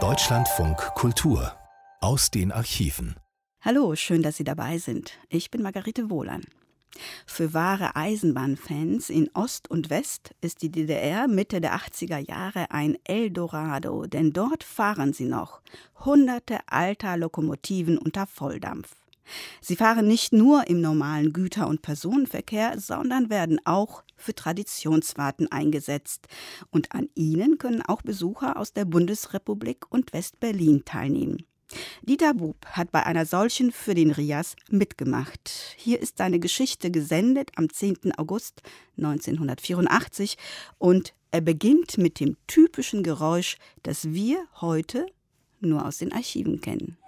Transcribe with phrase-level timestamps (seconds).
[0.00, 1.54] Deutschlandfunk Kultur
[2.00, 3.16] aus den Archiven.
[3.60, 5.18] Hallo, schön, dass Sie dabei sind.
[5.28, 6.40] Ich bin Margarete Wohlan.
[7.26, 12.96] Für wahre Eisenbahnfans in Ost und West ist die DDR Mitte der 80er Jahre ein
[13.04, 15.60] Eldorado, denn dort fahren sie noch.
[16.02, 19.01] Hunderte alter Lokomotiven unter Volldampf.
[19.60, 26.26] Sie fahren nicht nur im normalen Güter- und Personenverkehr, sondern werden auch für Traditionsfahrten eingesetzt.
[26.70, 31.44] Und an ihnen können auch Besucher aus der Bundesrepublik und West-Berlin teilnehmen.
[32.02, 35.74] Dieter Bub hat bei einer solchen für den Rias mitgemacht.
[35.76, 38.12] Hier ist seine Geschichte gesendet am 10.
[38.18, 38.62] August
[38.98, 40.36] 1984
[40.78, 45.06] und er beginnt mit dem typischen Geräusch, das wir heute
[45.60, 46.98] nur aus den Archiven kennen.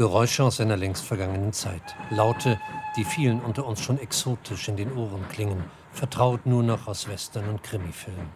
[0.00, 1.82] Geräusche aus einer längst vergangenen Zeit.
[2.08, 2.58] Laute,
[2.96, 7.46] die vielen unter uns schon exotisch in den Ohren klingen, vertraut nur noch aus Western
[7.50, 8.30] und Krimifilmen.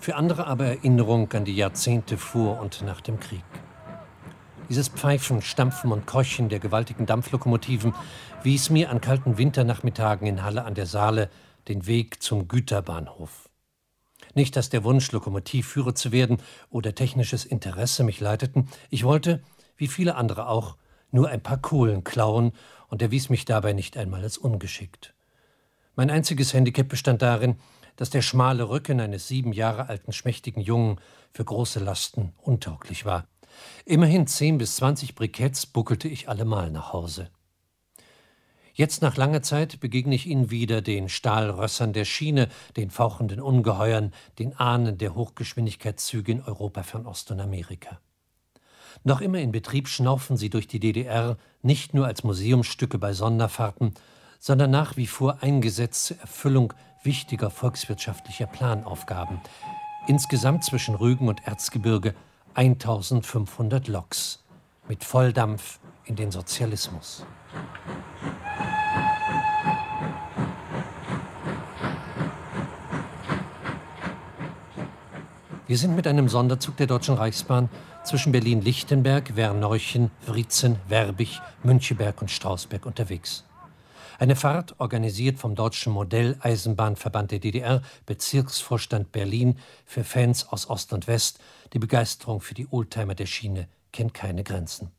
[0.00, 3.44] Für andere aber Erinnerung an die Jahrzehnte vor und nach dem Krieg.
[4.70, 7.94] Dieses Pfeifen, Stampfen und Keuchen der gewaltigen Dampflokomotiven
[8.42, 11.28] wies mir an kalten Winternachmittagen in Halle an der Saale
[11.68, 13.50] den Weg zum Güterbahnhof.
[14.32, 16.38] Nicht, dass der Wunsch, Lokomotivführer zu werden
[16.70, 18.70] oder technisches Interesse mich leiteten.
[18.88, 19.42] Ich wollte,
[19.76, 20.78] wie viele andere auch,
[21.16, 22.52] nur ein paar Kohlen klauen
[22.88, 25.14] und erwies mich dabei nicht einmal als ungeschickt.
[25.96, 27.56] Mein einziges Handicap bestand darin,
[27.96, 31.00] dass der schmale Rücken eines sieben Jahre alten schmächtigen Jungen
[31.32, 33.26] für große Lasten untauglich war.
[33.86, 37.30] Immerhin zehn bis zwanzig Briketts buckelte ich allemal nach Hause.
[38.74, 44.12] Jetzt nach langer Zeit begegne ich ihnen wieder den Stahlrössern der Schiene, den fauchenden Ungeheuern,
[44.38, 47.98] den Ahnen der Hochgeschwindigkeitszüge in Europa, Fernost und Amerika.
[49.04, 53.94] Noch immer in Betrieb schnaufen sie durch die DDR, nicht nur als Museumsstücke bei Sonderfahrten,
[54.38, 59.40] sondern nach wie vor eingesetzt zur Erfüllung wichtiger volkswirtschaftlicher Planaufgaben.
[60.06, 62.14] Insgesamt zwischen Rügen und Erzgebirge
[62.54, 64.42] 1500 Loks
[64.88, 67.24] mit Volldampf in den Sozialismus.
[75.66, 77.68] Wir sind mit einem Sonderzug der Deutschen Reichsbahn
[78.06, 83.44] zwischen Berlin-Lichtenberg, Werneuchen, Wriezen, Werbig, Müncheberg und Strausberg unterwegs.
[84.18, 91.08] Eine Fahrt, organisiert vom Deutschen Modelleisenbahnverband der DDR, Bezirksvorstand Berlin, für Fans aus Ost und
[91.08, 91.40] West.
[91.72, 94.92] Die Begeisterung für die Oldtimer der Schiene kennt keine Grenzen.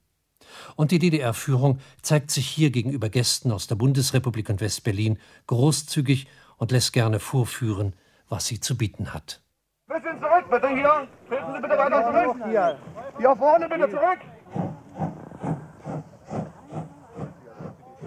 [0.75, 6.71] Und die DDR-Führung zeigt sich hier gegenüber Gästen aus der Bundesrepublik und West-Berlin großzügig und
[6.71, 7.93] lässt gerne vorführen,
[8.27, 9.41] was sie zu bieten hat.
[9.87, 11.07] Bisschen zurück, bitte hier.
[11.29, 12.45] Treten Sie bitte weiter zurück.
[12.49, 12.77] Hier.
[13.19, 14.19] Hier vorne bitte zurück.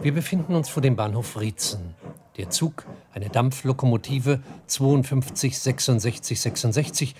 [0.03, 1.95] Wir befinden uns vor dem Bahnhof Rietzen.
[2.37, 7.15] Der Zug, eine Dampflokomotive 52 66 66,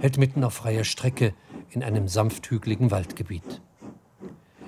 [0.00, 1.32] hält mitten auf freier Strecke
[1.70, 3.62] in einem sanfthügeligen Waldgebiet.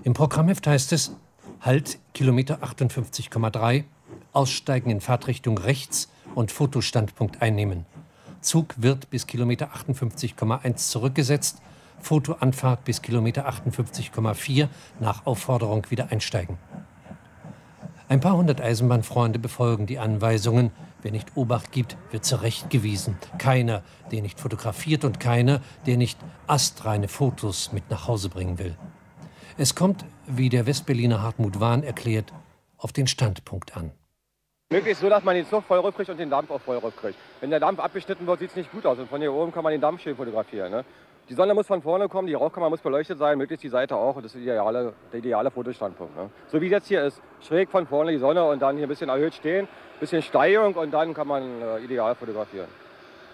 [0.05, 1.15] Im Programmheft heißt es
[1.61, 3.84] Halt Kilometer 58,3,
[4.32, 7.84] Aussteigen in Fahrtrichtung rechts und Fotostandpunkt einnehmen.
[8.44, 11.60] Zug wird bis Kilometer 58,1 zurückgesetzt.
[12.00, 14.69] Fotoanfahrt bis Kilometer 58,4
[15.00, 16.59] nach Aufforderung wieder einsteigen.
[18.09, 20.71] Ein paar hundert Eisenbahnfreunde befolgen die Anweisungen.
[21.00, 23.16] Wer nicht Obacht gibt, wird zurechtgewiesen.
[23.38, 23.82] Keiner,
[24.12, 28.76] der nicht fotografiert und keiner, der nicht astreine Fotos mit nach Hause bringen will.
[29.56, 32.32] Es kommt, wie der Westberliner Hartmut Wahn erklärt,
[32.76, 33.93] auf den Standpunkt an.
[34.75, 37.16] Möglichst so, dass man den Zug voll kriegt und den Dampf auch voll kriegt.
[37.41, 38.98] Wenn der Dampf abgeschnitten wird, sieht es nicht gut aus.
[38.98, 40.72] Und von hier oben kann man den Dampf schön fotografieren.
[40.72, 40.84] Ne?
[41.28, 44.16] Die Sonne muss von vorne kommen, die Rauchkammer muss beleuchtet sein, möglichst die Seite auch.
[44.16, 46.16] Und das ist der ideale, der ideale Fotostandpunkt.
[46.16, 46.28] Ne?
[46.48, 47.22] So wie jetzt hier ist.
[47.41, 50.75] Schräg von vorne die Sonne und dann hier ein bisschen erhöht stehen, ein bisschen Steigung
[50.75, 52.66] und dann kann man äh, ideal fotografieren.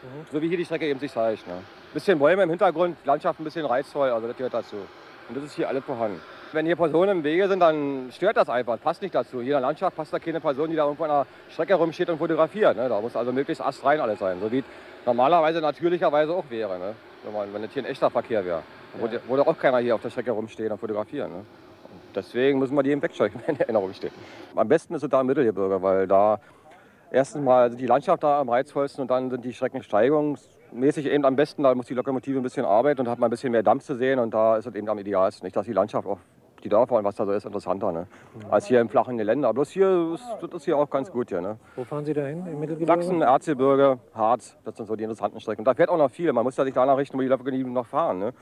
[0.02, 0.26] Mhm.
[0.30, 1.46] So wie hier die Strecke eben sich zeigt.
[1.46, 1.54] Ne?
[1.94, 4.76] Bisschen Bäume im Hintergrund, Landschaft ein bisschen reizvoll, also das gehört dazu.
[5.28, 6.20] Und das ist hier alles vorhanden.
[6.52, 9.38] Wenn hier Personen im Wege sind, dann stört das einfach, passt nicht dazu.
[9.38, 12.18] In jeder Landschaft passt da keine Person, die da irgendwo an der Strecke rumsteht und
[12.18, 12.76] fotografiert.
[12.76, 12.88] Ne?
[12.88, 14.64] Da muss also möglichst astrein alles sein, so wie es
[15.06, 16.78] normalerweise natürlicherweise auch wäre.
[16.78, 16.94] Ne?
[17.24, 18.62] Wenn, man, wenn das hier ein echter Verkehr wäre.
[18.94, 19.00] Ja.
[19.00, 21.30] Würde, würde auch keiner hier auf der Strecke rumstehen und fotografieren.
[21.30, 21.44] Ne?
[22.14, 24.12] Deswegen müssen wir die eben wegscheuchen, wenn die Erinnerung steht.
[24.56, 26.40] Am besten ist es da im Mittelgebirge, weil da
[27.12, 31.36] erstens mal die Landschaft da am reizvollsten und dann sind die Strecken steigungsmäßig eben am
[31.36, 31.62] besten.
[31.62, 33.96] Da muss die Lokomotive ein bisschen arbeiten und hat mal ein bisschen mehr Dampf zu
[33.96, 35.46] sehen und da ist es eben am idealsten.
[35.46, 36.18] Nicht, dass die Landschaft auch
[36.60, 38.06] die Dörfer und was da so ist, interessanter ne?
[38.50, 39.48] als hier im flachen Gelände.
[39.48, 41.30] Aber bloß hier ist das hier auch ganz gut.
[41.30, 41.58] Hier, ne?
[41.76, 42.46] Wo fahren Sie da hin?
[42.46, 42.86] Im Mittelgebirge?
[42.86, 45.60] Sachsen, Erzgebirge, Harz, das sind so die interessanten Strecken.
[45.60, 46.32] Und da fährt auch noch viel.
[46.32, 48.18] Man muss ja sich danach richten, wo die Lokomotiven noch fahren.
[48.18, 48.32] Ne?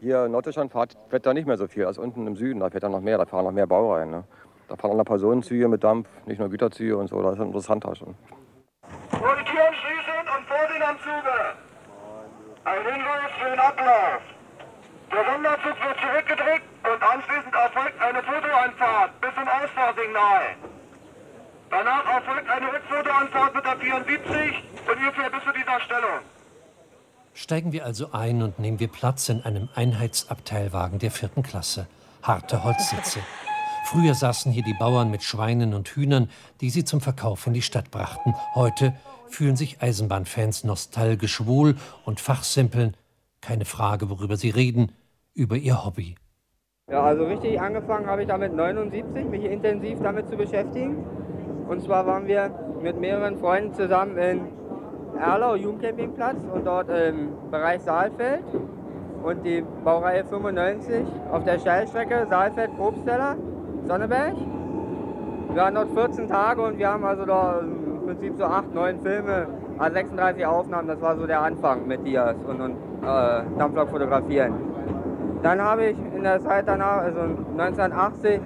[0.00, 2.60] Hier in Norddeutschland fährt, fährt da nicht mehr so viel als unten im Süden.
[2.60, 4.10] Da fährt dann noch mehr, da fahren noch mehr Baureihen.
[4.10, 4.24] Ne?
[4.68, 7.22] Da fahren auch noch Personenzüge mit Dampf, nicht nur Güterzüge und so.
[7.22, 8.14] Das ist interessanter schon.
[9.12, 11.36] Nur die Türen schließen und Vorsicht am Zuge.
[12.64, 14.20] Ein Hinweis für den Ablauf.
[15.12, 20.56] Der Sonderzug wird zurückgedrückt und anschließend erfolgt eine Fotoanfahrt bis zum Ausfahrsignal.
[21.68, 26.20] Danach erfolgt eine Rückfotoanfahrt mit der 74 ungefähr bis zu dieser Stellung.
[27.34, 31.86] Steigen wir also ein und nehmen wir Platz in einem Einheitsabteilwagen der vierten Klasse.
[32.22, 33.20] Harte Holzsitze.
[33.84, 36.30] Früher saßen hier die Bauern mit Schweinen und Hühnern,
[36.62, 38.34] die sie zum Verkauf in die Stadt brachten.
[38.54, 38.96] Heute
[39.28, 41.76] fühlen sich Eisenbahnfans nostalgisch wohl
[42.06, 42.96] und fachsimpeln,
[43.42, 44.92] keine Frage, worüber sie reden,
[45.34, 46.16] über ihr Hobby.
[46.88, 51.04] Ja, also richtig angefangen habe ich damit 79, mich intensiv damit zu beschäftigen.
[51.68, 52.48] Und zwar waren wir
[52.80, 54.40] mit mehreren Freunden zusammen in
[55.18, 58.44] Erlau Jugendcampingplatz und dort im Bereich Saalfeld
[59.24, 63.34] und die Baureihe 95 auf der Steilstrecke Saalfeld-Probsteller,
[63.88, 64.36] Sonneberg.
[65.54, 69.00] Wir waren dort 14 Tage und wir haben also da im Prinzip so 8, 9
[69.00, 69.48] Filme,
[69.78, 74.75] also 36 Aufnahmen, das war so der Anfang mit Dias und, und äh, Dampflok fotografieren.
[75.42, 77.20] Dann habe ich in der Zeit danach, also
[77.56, 78.40] 1980,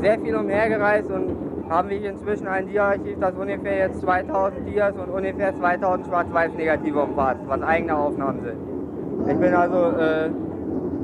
[0.00, 1.36] sehr viel umhergereist und
[1.68, 7.40] haben wir inzwischen ein Dia-Archiv, das ungefähr jetzt 2000 Dias und ungefähr 2000 Schwarz-Weiß-Negative umfasst,
[7.46, 9.30] was eigene Aufnahmen sind.
[9.30, 10.30] Ich bin also, äh,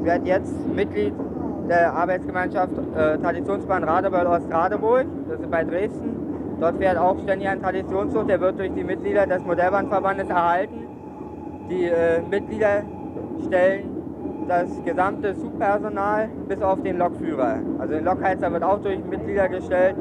[0.03, 1.15] werde jetzt Mitglied
[1.69, 6.57] der Arbeitsgemeinschaft äh, Traditionsbahn Radebeul Ost-Radeburg, das ist bei Dresden.
[6.61, 10.87] Dort fährt auch ständig ein Traditionszug, der wird durch die Mitglieder des Modellbahnverbandes erhalten.
[11.71, 12.83] Die äh, Mitglieder
[13.47, 14.00] stellen
[14.51, 17.61] das gesamte Zugpersonal bis auf den Lokführer.
[17.79, 19.95] Also den Lokheizer wird auch durch Mitglieder gestellt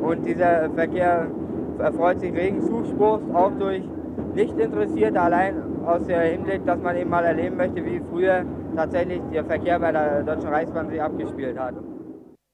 [0.00, 1.26] und dieser Verkehr
[1.78, 3.82] erfreut sich regen Zuspruchs, auch durch
[4.34, 8.44] Nicht-Interessierte, allein aus der Hinblick, dass man eben mal erleben möchte, wie früher
[8.74, 11.74] tatsächlich der Verkehr bei der Deutschen Reichsbahn sich abgespielt hat.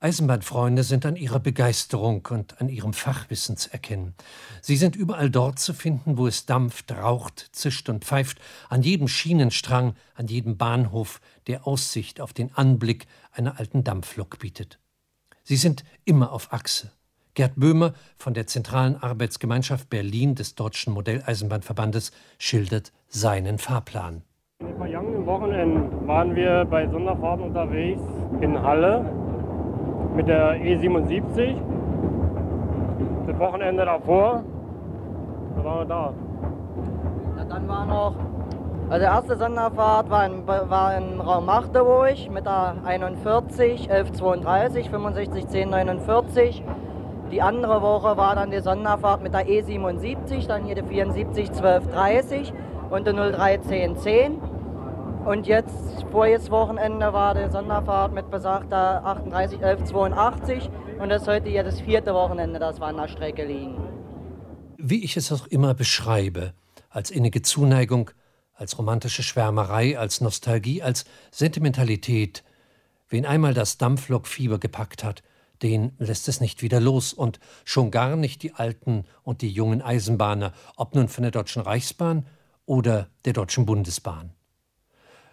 [0.01, 4.15] Eisenbahnfreunde sind an ihrer Begeisterung und an ihrem Fachwissen zu erkennen.
[4.63, 9.09] Sie sind überall dort zu finden, wo es dampft, raucht, zischt und pfeift, an jedem
[9.09, 14.79] Schienenstrang, an jedem Bahnhof, der Aussicht auf den Anblick einer alten Dampflok bietet.
[15.43, 16.93] Sie sind immer auf Achse.
[17.35, 24.23] Gerd Böhmer von der Zentralen Arbeitsgemeinschaft Berlin des Deutschen Modelleisenbahnverbandes schildert seinen Fahrplan.
[24.61, 28.03] Den vergangenen Wochenenden waren wir bei Sonderfahrten unterwegs
[28.41, 29.28] in Halle
[30.19, 31.55] mit der E77.
[33.29, 34.43] Das Wochenende davor,
[35.57, 36.13] da waren wir da.
[37.37, 38.15] Ja, dann war noch,
[38.91, 45.45] also die erste Sonderfahrt war in, war in Raum Magdeburg mit der 41, 1132, 65,
[45.45, 46.65] 1049.
[47.31, 52.53] Die andere Woche war dann die Sonderfahrt mit der E77, dann hier die 74 1230
[52.91, 54.41] und die 031010.
[55.29, 61.51] Und jetzt, voriges Wochenende, war die Sonderfahrt mit besagter 38 1182 und das ist heute
[61.51, 63.77] ja das vierte Wochenende, das wir an der Strecke liegen.
[64.79, 66.55] Wie ich es auch immer beschreibe,
[66.89, 68.11] als innige Zuneigung,
[68.55, 72.43] als romantische Schwärmerei, als Nostalgie, als Sentimentalität,
[73.11, 75.23] wen einmal das Dampflokfieber gepackt hat,
[75.63, 79.83] den lässt es nicht wieder los und schon gar nicht die alten und die jungen
[79.83, 82.25] Eisenbahner, ob nun von der Deutschen Reichsbahn
[82.65, 84.33] oder der Deutschen Bundesbahn.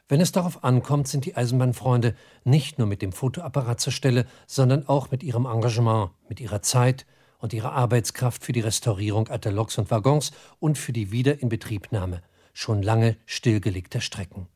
[0.07, 2.13] Wenn es darauf ankommt, sind die Eisenbahnfreunde
[2.43, 7.07] nicht nur mit dem Fotoapparat zur Stelle, sondern auch mit ihrem Engagement, mit ihrer Zeit
[7.39, 12.21] und ihrer Arbeitskraft für die Restaurierung alter Loks und Waggons und für die Wiederinbetriebnahme
[12.53, 14.47] schon lange stillgelegter Strecken.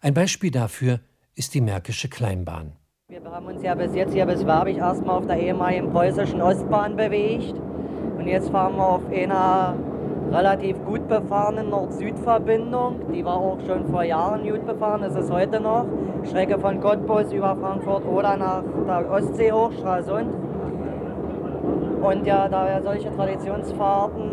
[0.00, 1.00] Ein Beispiel dafür
[1.36, 2.72] ist die Märkische Kleinbahn.
[3.08, 6.96] Wir haben uns ja bis jetzt hier bis Werbig erstmal auf der ehemaligen preußischen Ostbahn
[6.96, 7.54] bewegt.
[8.18, 9.76] Und jetzt fahren wir auf einer
[10.34, 12.96] relativ gut befahrenen Nord-Süd-Verbindung.
[13.14, 15.86] Die war auch schon vor Jahren gut befahren, ist heute noch.
[16.24, 20.28] Strecke von Cottbus über Frankfurt oder nach der Ostsee hoch, Stralsund.
[22.02, 24.30] Und ja, da ja solche Traditionsfahrten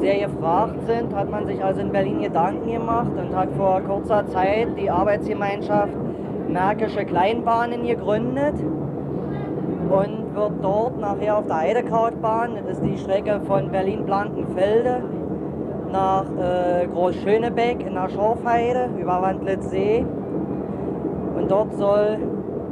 [0.00, 4.26] sehr gefragt sind, hat man sich also in Berlin Gedanken gemacht und hat vor kurzer
[4.26, 5.92] Zeit die Arbeitsgemeinschaft
[6.48, 8.56] Märkische Kleinbahnen gegründet
[9.92, 15.02] und wird dort nachher auf der Heidekrautbahn, das ist die Strecke von Berlin-Blankenfelde
[15.92, 20.06] nach äh, Großschönebeck in der Schorfheide über Wandlitzsee.
[21.36, 22.18] Und dort soll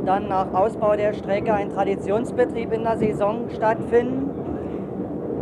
[0.06, 4.30] dann nach Ausbau der Strecke ein Traditionsbetrieb in der Saison stattfinden.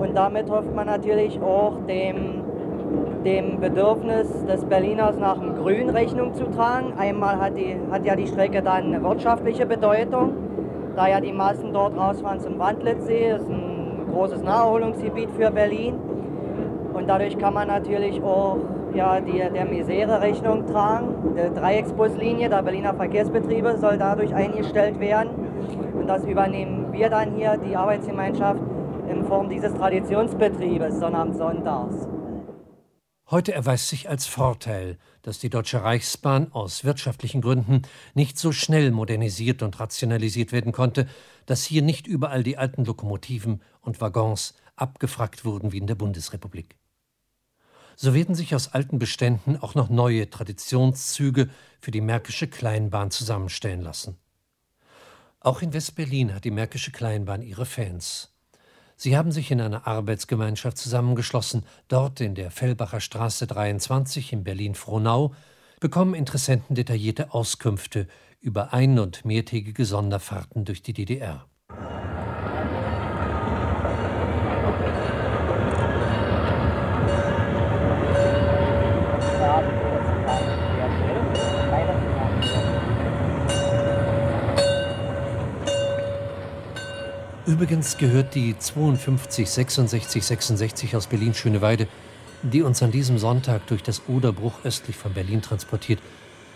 [0.01, 2.43] Und damit hofft man natürlich auch dem
[3.25, 6.95] dem Bedürfnis des Berliners nach dem Grün Rechnung zu tragen.
[6.97, 10.33] Einmal hat, die, hat ja die Strecke dann eine wirtschaftliche Bedeutung,
[10.99, 15.95] da ja die Massen dort rausfahren zum Wandlitzsee, ist ein großes Naherholungsgebiet für Berlin.
[16.93, 18.57] Und dadurch kann man natürlich auch
[18.95, 21.37] ja die, der Misere Rechnung tragen.
[21.37, 25.31] Die Dreiecksbuslinie der Berliner Verkehrsbetriebe soll dadurch eingestellt werden.
[25.95, 28.61] Und das übernehmen wir dann hier, die Arbeitsgemeinschaft,
[29.09, 32.09] in Form dieses Traditionsbetriebes Sonnabend-Sonntags.
[33.31, 37.83] Heute erweist sich als Vorteil, dass die Deutsche Reichsbahn aus wirtschaftlichen Gründen
[38.15, 41.07] nicht so schnell modernisiert und rationalisiert werden konnte,
[41.45, 46.79] dass hier nicht überall die alten Lokomotiven und Waggons abgefragt wurden wie in der Bundesrepublik.
[47.97, 53.83] So werden sich aus alten Beständen auch noch neue Traditionszüge für die Märkische Kleinbahn zusammenstellen
[53.83, 54.17] lassen.
[55.41, 58.38] Auch in West-Berlin hat die Märkische Kleinbahn ihre Fans.
[59.01, 61.63] Sie haben sich in einer Arbeitsgemeinschaft zusammengeschlossen.
[61.87, 65.35] Dort in der Fellbacher Straße 23 in Berlin-Frohnau
[65.79, 68.09] bekommen Interessenten detaillierte Auskünfte
[68.41, 71.47] über ein- und mehrtägige Sonderfahrten durch die DDR.
[87.49, 91.89] Übrigens gehört die 52 66 66 aus Berlin-Schöneweide,
[92.43, 95.99] die uns an diesem Sonntag durch das Oderbruch östlich von Berlin transportiert,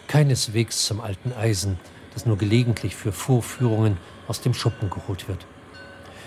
[0.06, 1.80] keineswegs zum alten Eisen,
[2.12, 3.96] das nur gelegentlich für Vorführungen
[4.28, 5.46] aus dem Schuppen geholt wird.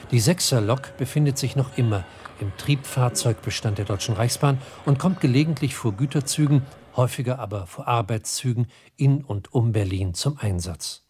[0.09, 2.03] Die Sechser-Lok befindet sich noch immer
[2.39, 6.63] im Triebfahrzeugbestand der Deutschen Reichsbahn und kommt gelegentlich vor Güterzügen,
[6.95, 8.65] häufiger aber vor Arbeitszügen
[8.97, 11.03] in und um Berlin zum Einsatz.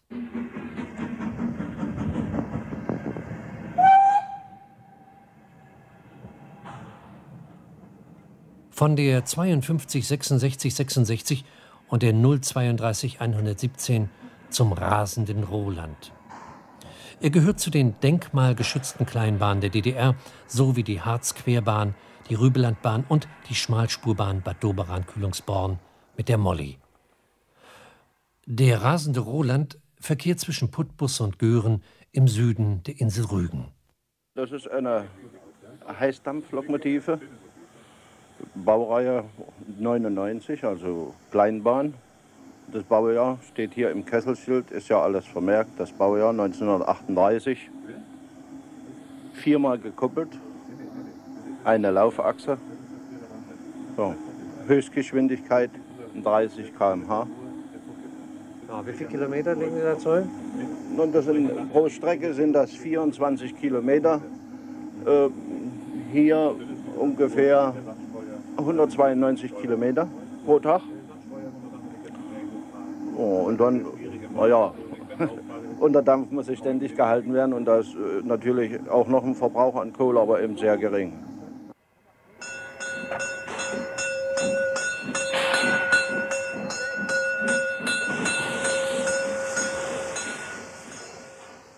[8.76, 11.44] Von der 52 66 66
[11.88, 14.10] und der 032 117
[14.50, 16.12] zum rasenden Roland.
[17.22, 20.14] Er gehört zu den denkmalgeschützten Kleinbahnen der DDR,
[20.46, 21.94] so wie die Harzquerbahn,
[22.28, 25.78] die Rübelandbahn und die Schmalspurbahn Bad Doberan-Kühlungsborn
[26.18, 26.76] mit der Molly.
[28.44, 33.68] Der rasende Roland verkehrt zwischen Putbus und Göhren im Süden der Insel Rügen.
[34.34, 35.06] Das ist eine
[35.98, 37.18] Heißdampflokomotive
[38.54, 39.24] Baureihe
[39.78, 41.94] 99, also Kleinbahn.
[42.72, 45.70] Das Baujahr steht hier im Kesselschild, ist ja alles vermerkt.
[45.78, 47.70] Das Baujahr 1938.
[49.34, 50.30] Viermal gekuppelt,
[51.64, 52.58] eine Laufachse,
[53.96, 54.14] so.
[54.66, 55.70] Höchstgeschwindigkeit
[56.22, 57.26] 30 km/h.
[58.68, 60.26] Ja, wie viele Kilometer liegen Sie da Zoll?
[60.96, 64.20] Und das sind, pro Strecke sind das 24 Kilometer.
[65.04, 65.28] Äh,
[66.12, 66.54] hier
[66.98, 67.74] ungefähr
[68.56, 70.08] 192 Kilometer
[70.44, 70.82] pro Tag.
[73.16, 73.86] Oh, und dann,
[74.34, 74.72] naja,
[75.80, 79.34] unter Dampf muss sich ständig gehalten werden und da ist äh, natürlich auch noch ein
[79.34, 81.12] Verbrauch an Kohle, aber eben sehr gering.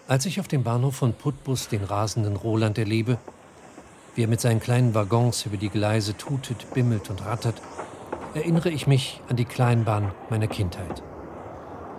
[0.09, 3.19] Als ich auf dem Bahnhof von Putbus den rasenden Roland erlebe,
[4.19, 7.63] wie er mit seinen kleinen Waggons über die Gleise tutet, bimmelt und rattert,
[8.35, 11.05] erinnere ich mich an die Kleinbahn meiner Kindheit.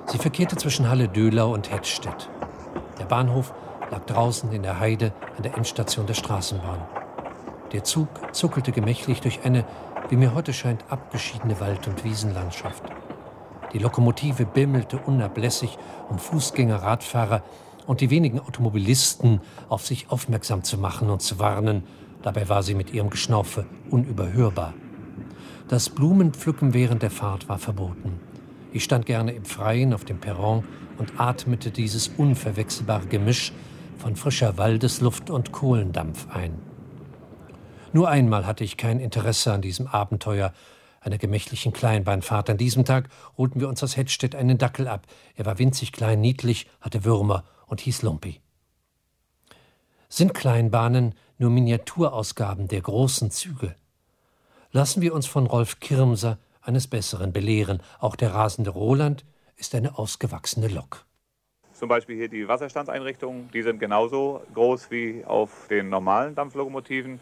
[0.05, 2.29] Sie verkehrte zwischen Halle-Dölau und Hettstedt.
[2.99, 3.53] Der Bahnhof
[3.89, 6.81] lag draußen in der Heide an der Endstation der Straßenbahn.
[7.71, 9.63] Der Zug zuckelte gemächlich durch eine,
[10.09, 12.83] wie mir heute scheint, abgeschiedene Wald- und Wiesenlandschaft.
[13.71, 15.77] Die Lokomotive bimmelte unablässig,
[16.09, 17.43] um Fußgänger, Radfahrer
[17.88, 21.85] und die wenigen Automobilisten auf sich aufmerksam zu machen und zu warnen,
[22.21, 24.73] Dabei war sie mit ihrem Geschnaufe unüberhörbar.
[25.67, 28.19] Das Blumenpflücken während der Fahrt war verboten.
[28.71, 30.63] Ich stand gerne im Freien auf dem Perron
[30.97, 33.53] und atmete dieses unverwechselbare Gemisch
[33.97, 36.59] von frischer Waldesluft und Kohlendampf ein.
[37.93, 40.53] Nur einmal hatte ich kein Interesse an diesem Abenteuer
[41.01, 42.49] einer gemächlichen Kleinbahnfahrt.
[42.49, 45.07] An diesem Tag holten wir uns aus Hettstedt einen Dackel ab.
[45.35, 48.41] Er war winzig klein, niedlich, hatte Würmer und hieß Lumpi.
[50.09, 53.75] Sind Kleinbahnen nur Miniaturausgaben der großen Züge.
[54.72, 57.81] Lassen wir uns von Rolf Kirmser eines Besseren belehren.
[58.00, 59.25] Auch der rasende Roland
[59.58, 61.05] ist eine ausgewachsene Lok.
[61.74, 67.22] Zum Beispiel hier die Wasserstandseinrichtungen, die sind genauso groß wie auf den normalen Dampflokomotiven.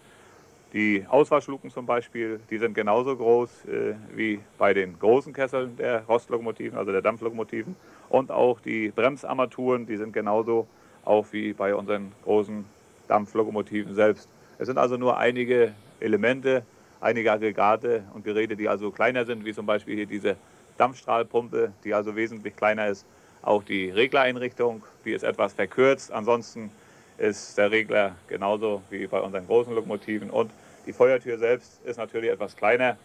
[0.74, 6.03] Die Auswaschluken zum Beispiel, die sind genauso groß äh, wie bei den großen Kesseln der
[6.05, 7.75] Rostlokomotiven, also der Dampflokomotiven.
[8.09, 10.67] Und auch die Bremsarmaturen, die sind genauso
[11.05, 12.65] auch wie bei unseren großen
[13.07, 14.29] Dampflokomotiven selbst.
[14.59, 16.63] Es sind also nur einige Elemente,
[16.99, 20.35] einige Aggregate und Geräte, die also kleiner sind, wie zum Beispiel hier diese
[20.77, 23.05] Dampfstrahlpumpe, die also wesentlich kleiner ist.
[23.41, 26.11] Auch die Reglereinrichtung, die ist etwas verkürzt.
[26.11, 26.71] Ansonsten
[27.17, 30.29] ist der Regler genauso wie bei unseren großen Lokomotiven.
[30.29, 30.51] Und
[30.85, 32.97] die Feuertür selbst ist natürlich etwas kleiner.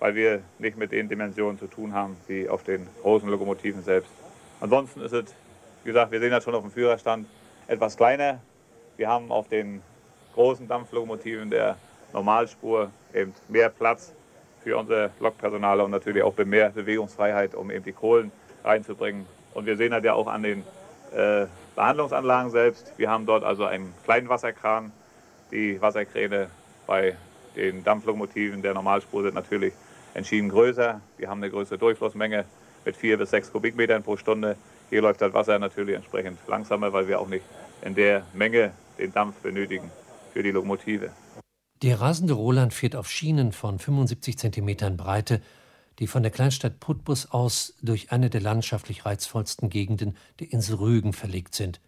[0.00, 4.10] weil wir nicht mit den Dimensionen zu tun haben wie auf den großen Lokomotiven selbst.
[4.60, 5.26] Ansonsten ist es,
[5.84, 7.28] wie gesagt, wir sehen das schon auf dem Führerstand,
[7.68, 8.40] etwas kleiner.
[9.00, 9.80] Wir haben auf den
[10.34, 11.78] großen Dampflokomotiven der
[12.12, 14.12] Normalspur eben mehr Platz
[14.62, 18.30] für unser Lokpersonal und natürlich auch mehr Bewegungsfreiheit, um eben die Kohlen
[18.62, 19.24] reinzubringen.
[19.54, 20.64] Und wir sehen das ja auch an den
[21.16, 22.92] äh, Behandlungsanlagen selbst.
[22.98, 24.92] Wir haben dort also einen kleinen Wasserkran.
[25.50, 26.50] Die Wasserkräne
[26.86, 27.16] bei
[27.56, 29.72] den Dampflokomotiven der Normalspur sind natürlich
[30.12, 31.00] entschieden größer.
[31.16, 32.44] Wir haben eine größere Durchflussmenge
[32.84, 34.56] mit vier bis sechs Kubikmetern pro Stunde.
[34.90, 37.46] Hier läuft das Wasser natürlich entsprechend langsamer, weil wir auch nicht
[37.82, 39.90] in der Menge den Dampf benötigen
[40.32, 41.10] für die Lokomotive.
[41.82, 45.40] Der rasende Roland fährt auf Schienen von 75 Zentimetern Breite,
[45.98, 51.12] die von der Kleinstadt Putbus aus durch eine der landschaftlich reizvollsten Gegenden der Insel Rügen
[51.12, 51.80] verlegt sind.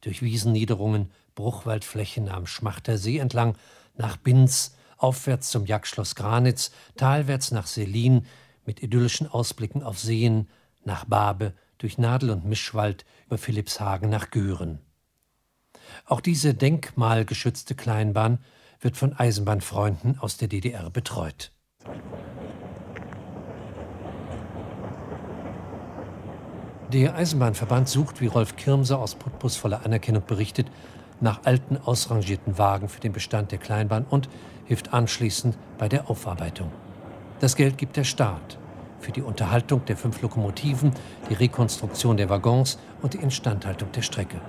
[0.00, 3.56] Durch Wiesenniederungen, Bruchwaldflächen am Schmachter See entlang,
[3.96, 8.26] nach Binz, aufwärts zum Jagdschloss Granitz, talwärts nach Selin,
[8.66, 10.48] mit idyllischen Ausblicken auf Seen,
[10.84, 14.78] nach Babe, durch Nadel- und Mischwald, über Philippshagen nach Göhren.
[16.06, 18.38] Auch diese denkmalgeschützte Kleinbahn
[18.80, 21.52] wird von Eisenbahnfreunden aus der DDR betreut.
[26.92, 30.70] Der Eisenbahnverband sucht, wie Rolf Kirmser aus Putbus voller Anerkennung berichtet,
[31.20, 34.28] nach alten ausrangierten Wagen für den Bestand der Kleinbahn und
[34.64, 36.70] hilft anschließend bei der Aufarbeitung.
[37.40, 38.58] Das Geld gibt der Staat
[39.00, 40.92] für die Unterhaltung der fünf Lokomotiven,
[41.28, 44.40] die Rekonstruktion der Waggons und die Instandhaltung der Strecke.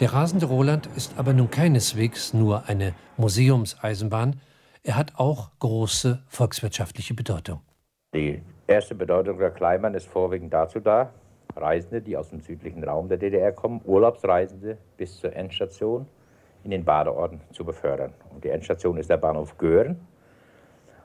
[0.00, 4.40] Der rasende Roland ist aber nun keineswegs nur eine Museumseisenbahn,
[4.82, 7.60] er hat auch große volkswirtschaftliche Bedeutung.
[8.14, 11.12] Die erste Bedeutung der Kleinbahn ist vorwiegend dazu da,
[11.54, 16.06] Reisende, die aus dem südlichen Raum der DDR kommen, Urlaubsreisende bis zur Endstation
[16.64, 18.14] in den Badeorten zu befördern.
[18.32, 20.00] Und die Endstation ist der Bahnhof Göhren.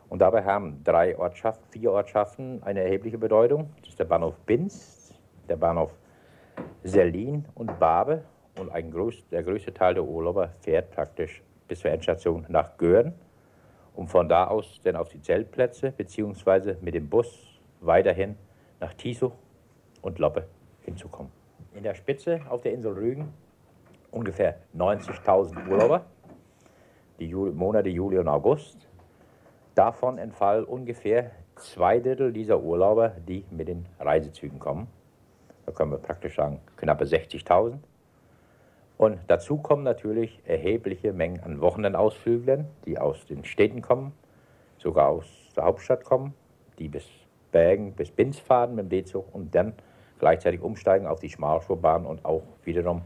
[0.08, 3.72] Und dabei haben drei Ortschaften, vier Ortschaften eine erhebliche Bedeutung.
[3.82, 5.14] Das ist der Bahnhof Binz,
[5.50, 5.92] der Bahnhof
[6.86, 8.24] Selin und Babe
[8.60, 13.14] und ein groß, der größte Teil der Urlauber fährt praktisch bis zur Endstation nach Göhren,
[13.96, 18.36] um von da aus dann auf die Zeltplätze beziehungsweise mit dem Bus weiterhin
[18.80, 19.34] nach Tiso
[20.02, 20.48] und Loppe
[20.82, 21.32] hinzukommen.
[21.74, 23.34] In der Spitze auf der Insel Rügen
[24.12, 26.06] ungefähr 90.000 Urlauber,
[27.20, 28.88] die Juli, Monate Juli und August.
[29.74, 34.88] Davon entfallen ungefähr zwei Drittel dieser Urlauber, die mit den Reisezügen kommen.
[35.66, 37.78] Da können wir praktisch sagen, knappe 60.000.
[38.98, 44.14] Und dazu kommen natürlich erhebliche Mengen an Wochenendausflüglern, die aus den Städten kommen,
[44.78, 46.34] sogar aus der Hauptstadt kommen,
[46.80, 47.06] die bis
[47.52, 49.74] Bergen, bis Binz fahren mit dem D-Zug und dann
[50.20, 53.02] gleichzeitig umsteigen auf die Schmalspurbahn und auch wiederum,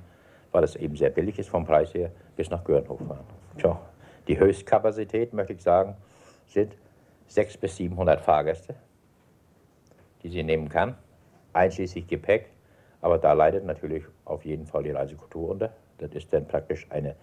[0.51, 3.25] weil es eben sehr billig ist vom Preis her, bis nach Görenhof fahren.
[3.57, 3.79] Tja,
[4.27, 5.95] die Höchstkapazität, möchte ich sagen,
[6.45, 6.75] sind
[7.27, 8.75] 600 bis 700 Fahrgäste,
[10.23, 10.95] die sie nehmen kann,
[11.53, 12.49] einschließlich Gepäck
[13.01, 15.71] aber da leidet natürlich auf jeden Fall die Reisekultur unter.
[15.97, 17.15] Das ist dann praktisch eine,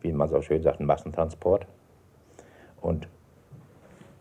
[0.00, 1.66] wie man so schön sagt, ein Massentransport.
[2.80, 3.08] Und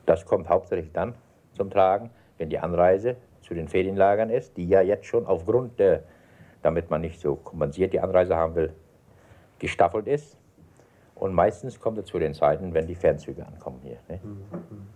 [0.05, 1.15] das kommt hauptsächlich dann
[1.53, 6.03] zum Tragen, wenn die Anreise zu den Ferienlagern ist, die ja jetzt schon aufgrund der,
[6.61, 8.73] damit man nicht so kompensiert die Anreise haben will,
[9.59, 10.37] gestaffelt ist.
[11.15, 13.97] Und meistens kommt es zu den Zeiten, wenn die Fernzüge ankommen hier.
[14.07, 14.19] Ne?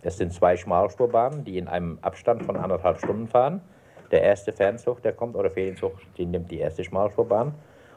[0.01, 3.61] Das sind zwei Schmalspurbahnen, die in einem Abstand von anderthalb Stunden fahren.
[4.15, 7.53] Der erste Fernzug, der kommt, oder Ferienzug, den nimmt die erste Schmalspurbahn.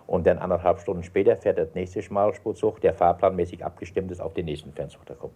[0.09, 4.46] Und dann anderthalb Stunden später fährt der nächste Schmalspurzug, der fahrplanmäßig abgestimmt ist auf den
[4.46, 5.35] nächsten Fernzug, der kommt.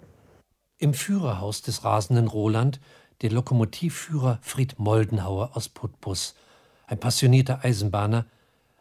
[0.79, 2.81] Im Führerhaus des rasenden Roland
[3.21, 6.35] der Lokomotivführer Fried Moldenhauer aus Putbus,
[6.88, 8.27] ein passionierter Eisenbahner,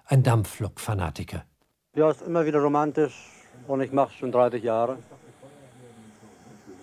[0.05, 1.43] ein Dampflok-Fanatiker.
[1.95, 3.13] Ja, ist immer wieder romantisch
[3.67, 4.97] und ich mache es schon 30 Jahre.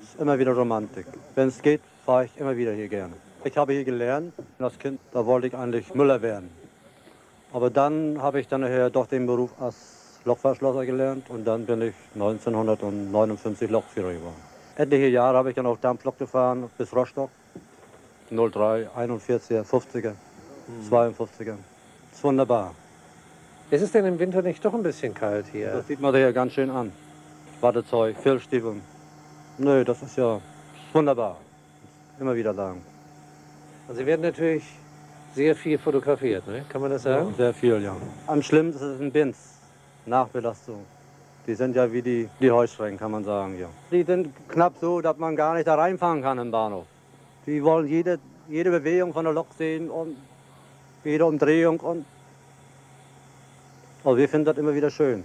[0.00, 1.07] Ist immer wieder Romantik.
[1.35, 3.14] Wenn es geht, fahre ich immer wieder hier gerne.
[3.44, 4.33] Ich habe hier gelernt.
[4.59, 6.51] Als Kind, da wollte ich eigentlich Müller werden.
[7.53, 11.81] Aber dann habe ich dann nachher doch den Beruf als Lokverschlosser gelernt und dann bin
[11.83, 14.37] ich 1959 Lokführer geworden.
[14.77, 17.31] Etliche Jahre habe ich dann auch Dampflok gefahren bis Rostock.
[18.31, 20.12] 03, 41er, 50er,
[20.66, 20.92] mhm.
[20.92, 21.57] 52er.
[22.11, 22.74] Das ist wunderbar.
[23.70, 25.72] Ist es denn im Winter nicht doch ein bisschen kalt hier?
[25.72, 26.92] Das sieht man hier ganz schön an.
[27.61, 28.83] Wartezeug, Filzstiefeln.
[29.57, 30.40] Nö, das ist ja
[30.92, 31.38] wunderbar.
[32.20, 32.83] Immer wieder sagen.
[33.88, 34.64] Also Sie werden natürlich
[35.35, 36.62] sehr viel fotografiert, ne?
[36.68, 37.31] kann man das sagen?
[37.31, 37.96] Ja, sehr viel, ja.
[38.27, 39.38] Am schlimmsten ist es ein Bins,
[40.05, 40.85] Nachbelastung.
[41.46, 43.68] Die sind ja wie die, die Heuschrecken, kann man sagen, ja.
[43.90, 46.85] Die sind knapp so, dass man gar nicht da reinfahren kann im Bahnhof.
[47.46, 50.16] Die wollen jede, jede Bewegung von der Lok sehen und
[51.03, 52.05] jede Umdrehung und
[54.05, 55.24] also wir finden das immer wieder schön.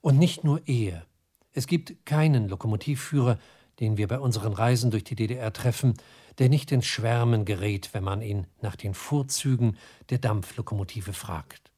[0.00, 1.04] Und nicht nur er.
[1.52, 3.38] Es gibt keinen Lokomotivführer,
[3.80, 5.94] den wir bei unseren Reisen durch die DDR treffen,
[6.38, 9.76] der nicht in Schwärmen gerät, wenn man ihn nach den Vorzügen
[10.10, 11.72] der Dampflokomotive fragt.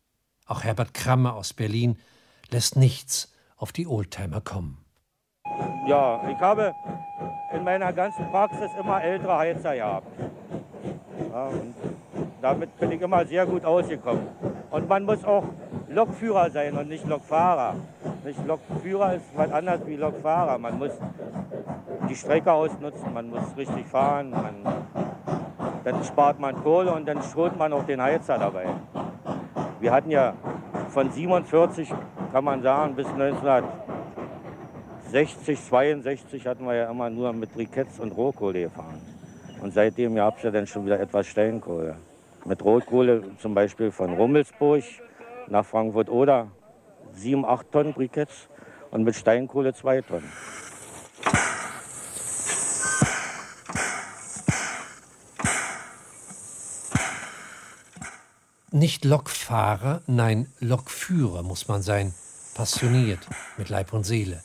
[0.47, 1.99] Auch Herbert Kramme aus Berlin
[2.51, 4.85] lässt nichts auf die Oldtimer kommen.
[5.87, 6.75] Ja, ich habe
[7.55, 10.07] in meiner ganzen Praxis immer ältere Heizer gehabt.
[11.33, 11.51] Ja,
[12.40, 14.27] damit bin ich immer sehr gut ausgekommen.
[14.70, 15.44] Und man muss auch
[15.88, 17.74] Lokführer sein und nicht Lokfahrer.
[18.24, 20.59] Nicht Lokführer ist was anderes wie Lokfahrer.
[20.59, 20.92] Man muss
[22.09, 24.31] die Strecke ausnutzen, man muss richtig fahren.
[24.31, 24.57] Man,
[25.85, 28.66] dann spart man Kohle und dann schont man auch den Heizer dabei.
[29.81, 30.35] Wir hatten ja
[30.90, 31.90] von 47,
[32.33, 38.62] kann man sagen, bis 1960, 62 hatten wir ja immer nur mit Briketts und Rohkohle
[38.62, 39.00] gefahren.
[39.62, 41.96] Und seitdem gab es ja dann schon wieder etwas Steinkohle.
[42.49, 44.83] Mit Rotkohle zum Beispiel von Rummelsburg
[45.49, 46.51] nach Frankfurt oder
[47.13, 48.49] 7, 8 Tonnen Briketts
[48.91, 50.33] und mit Steinkohle 2 Tonnen.
[58.71, 62.15] Nicht Lokfahrer, nein, Lokführer muss man sein,
[62.55, 63.27] passioniert,
[63.59, 64.43] mit Leib und Seele.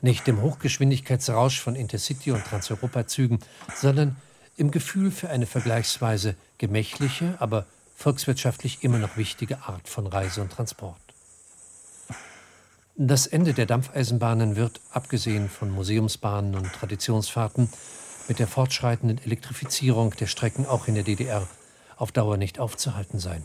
[0.00, 3.40] Nicht im Hochgeschwindigkeitsrausch von Intercity- und Transeuropa-Zügen,
[3.74, 4.16] sondern
[4.56, 10.52] im Gefühl für eine vergleichsweise gemächliche, aber volkswirtschaftlich immer noch wichtige Art von Reise und
[10.52, 10.98] Transport.
[12.96, 17.68] Das Ende der Dampfeisenbahnen wird, abgesehen von Museumsbahnen und Traditionsfahrten,
[18.28, 21.48] mit der fortschreitenden Elektrifizierung der Strecken auch in der DDR
[21.96, 23.42] auf Dauer nicht aufzuhalten sein.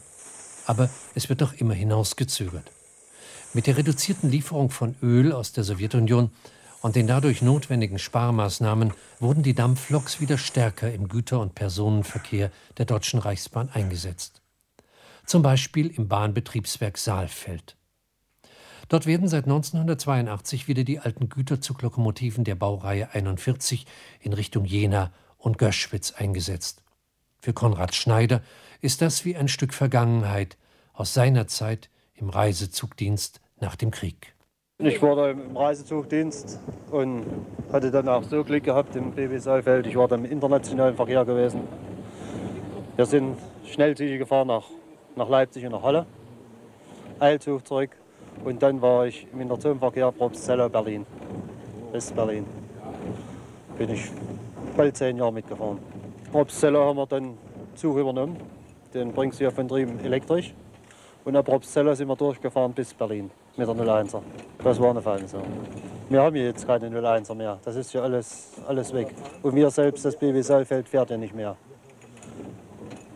[0.66, 2.72] Aber es wird doch immer hinausgezögert.
[3.54, 6.30] Mit der reduzierten Lieferung von Öl aus der Sowjetunion
[6.88, 12.86] und den dadurch notwendigen Sparmaßnahmen wurden die Dampfloks wieder stärker im Güter- und Personenverkehr der
[12.86, 14.42] Deutschen Reichsbahn eingesetzt.
[15.26, 17.76] Zum Beispiel im Bahnbetriebswerk Saalfeld.
[18.88, 23.86] Dort werden seit 1982 wieder die alten Güterzuglokomotiven der Baureihe 41
[24.22, 26.84] in Richtung Jena und Göschwitz eingesetzt.
[27.42, 28.42] Für Konrad Schneider
[28.80, 30.56] ist das wie ein Stück Vergangenheit
[30.94, 34.37] aus seiner Zeit im Reisezugdienst nach dem Krieg.
[34.80, 36.60] Ich war im Reisezugdienst
[36.92, 37.26] und
[37.74, 39.88] hatte dann auch so Glück gehabt im BB Saalfeld.
[39.88, 41.62] Ich war dann im internationalen Verkehr gewesen.
[42.96, 44.66] Wir sind Schnellzüge gefahren nach,
[45.16, 46.06] nach Leipzig und nach Halle,
[47.18, 47.90] Eilzug zurück
[48.46, 51.08] und dann war ich im Interzonenverkehr Probstzella Berlin,
[51.92, 52.46] West-Berlin.
[53.80, 54.12] Bin ich
[54.76, 55.80] bald zehn Jahre mitgefahren.
[56.32, 57.36] Probstzella haben wir dann
[57.74, 58.38] Zug übernommen.
[58.94, 60.54] Den bringst du ja von drüben elektrisch.
[61.26, 64.22] Und ab Probstzella sind wir durchgefahren bis Berlin mit der 01er.
[64.64, 65.44] Das war eine Sache.
[66.10, 67.60] Wir haben jetzt keine 01er mehr.
[67.66, 69.14] Das ist ja alles, alles weg.
[69.44, 71.58] Und wir selbst, das BW Saalfeld, fährt ja nicht mehr.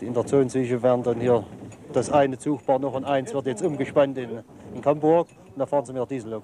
[0.01, 1.45] Die Interzonenzüge werden dann hier,
[1.93, 5.85] das eine Zugpaar noch und eins wird jetzt umgespannt in, in Hamburg und da fahren
[5.85, 6.43] sie mit der Diesellok.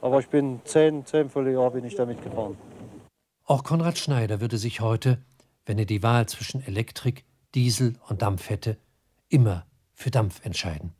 [0.00, 2.58] Aber ich bin zehn, zehn volle Jahre bin ich damit gefahren.
[3.46, 5.18] Auch Konrad Schneider würde sich heute,
[5.64, 8.76] wenn er die Wahl zwischen Elektrik, Diesel und Dampf hätte,
[9.28, 10.92] immer für Dampf entscheiden.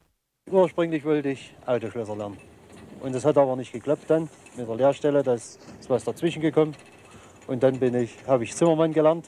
[0.50, 2.36] Ursprünglich wollte ich Autoschlösser lernen.
[3.00, 5.22] Und das hat aber nicht geklappt dann mit der Lehrstelle.
[5.22, 6.76] Da ist, was dazwischen gekommen.
[7.46, 9.26] Und dann ich, habe ich Zimmermann gelernt,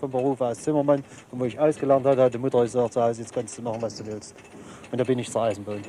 [0.00, 1.04] vom Beruf aus Zimmermann.
[1.30, 3.80] Und wo ich ausgelernt hatte, hat die Mutter gesagt, zu Hause, jetzt kannst du machen,
[3.80, 4.34] was du willst.
[4.90, 5.80] Und da bin ich zur Eisenbahn.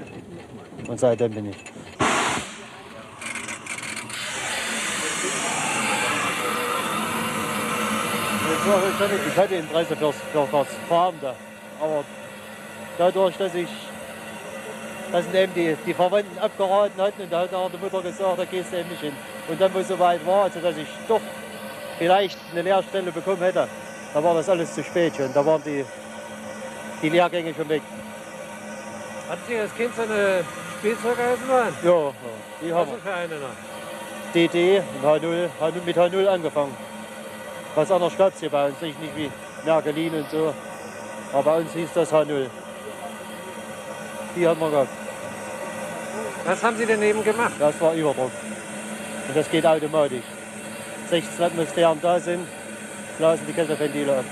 [0.87, 1.57] Und seitdem bin ich.
[9.27, 11.35] Ich hatte Interesse fürs, für das Farm da.
[11.81, 12.03] Aber
[12.99, 13.88] dadurch, dass ich
[15.11, 18.45] dass eben die, die Verwandten abgeraten hatten und da hat auch die Mutter gesagt, da
[18.45, 19.13] gehst du eben nicht hin.
[19.47, 21.21] Und dann, wo es soweit war, also dass ich doch
[21.97, 23.67] vielleicht eine Lehrstelle bekommen hätte,
[24.13, 25.33] da war das alles zu spät schon.
[25.33, 25.83] Da waren die,
[27.01, 27.81] die Lehrgänge schon weg.
[29.29, 30.43] Hatten Sie als Kind so eine
[30.79, 31.73] Spielzeugeisenbahn?
[31.83, 32.13] Ja, ja,
[32.61, 34.33] die haben Was für eine noch?
[34.33, 36.75] DD und H0, H0 mit H0 angefangen.
[37.75, 39.31] Was anders gab es hier bei uns nicht, nicht wie
[39.65, 40.53] Merkelin und so.
[41.33, 42.47] Aber bei uns hieß das H0.
[44.35, 44.89] Die haben wir gehabt.
[46.45, 47.53] Was haben Sie denn eben gemacht?
[47.59, 48.31] Das war Überdruck.
[49.27, 50.23] Und das geht automatisch.
[51.09, 52.47] 16 Atmosphären da sind,
[53.17, 54.25] blasen die Kesselventile ab.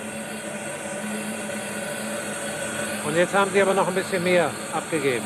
[3.05, 5.25] Und jetzt haben Sie aber noch ein bisschen mehr abgegeben.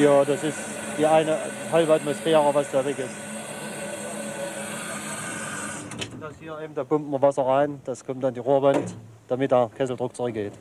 [0.00, 0.58] Ja, das ist
[0.98, 1.38] die eine
[1.72, 3.08] halbe Atmosphäre, was da weg ist.
[6.20, 8.94] Das hier eben, da pumpen wir Wasser rein, das kommt an die Rohrwand,
[9.28, 10.52] damit der Kesseldruck zurückgeht.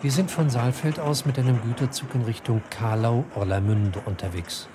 [0.00, 4.68] Wir sind von Saalfeld aus mit einem Güterzug in Richtung Karlau-Orlamünde unterwegs.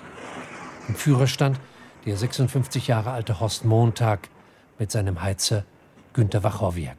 [0.86, 1.58] Im Führerstand
[2.04, 4.28] der 56 Jahre alte Horst Montag
[4.78, 5.64] mit seinem Heizer
[6.12, 6.98] Günter Wachowiak.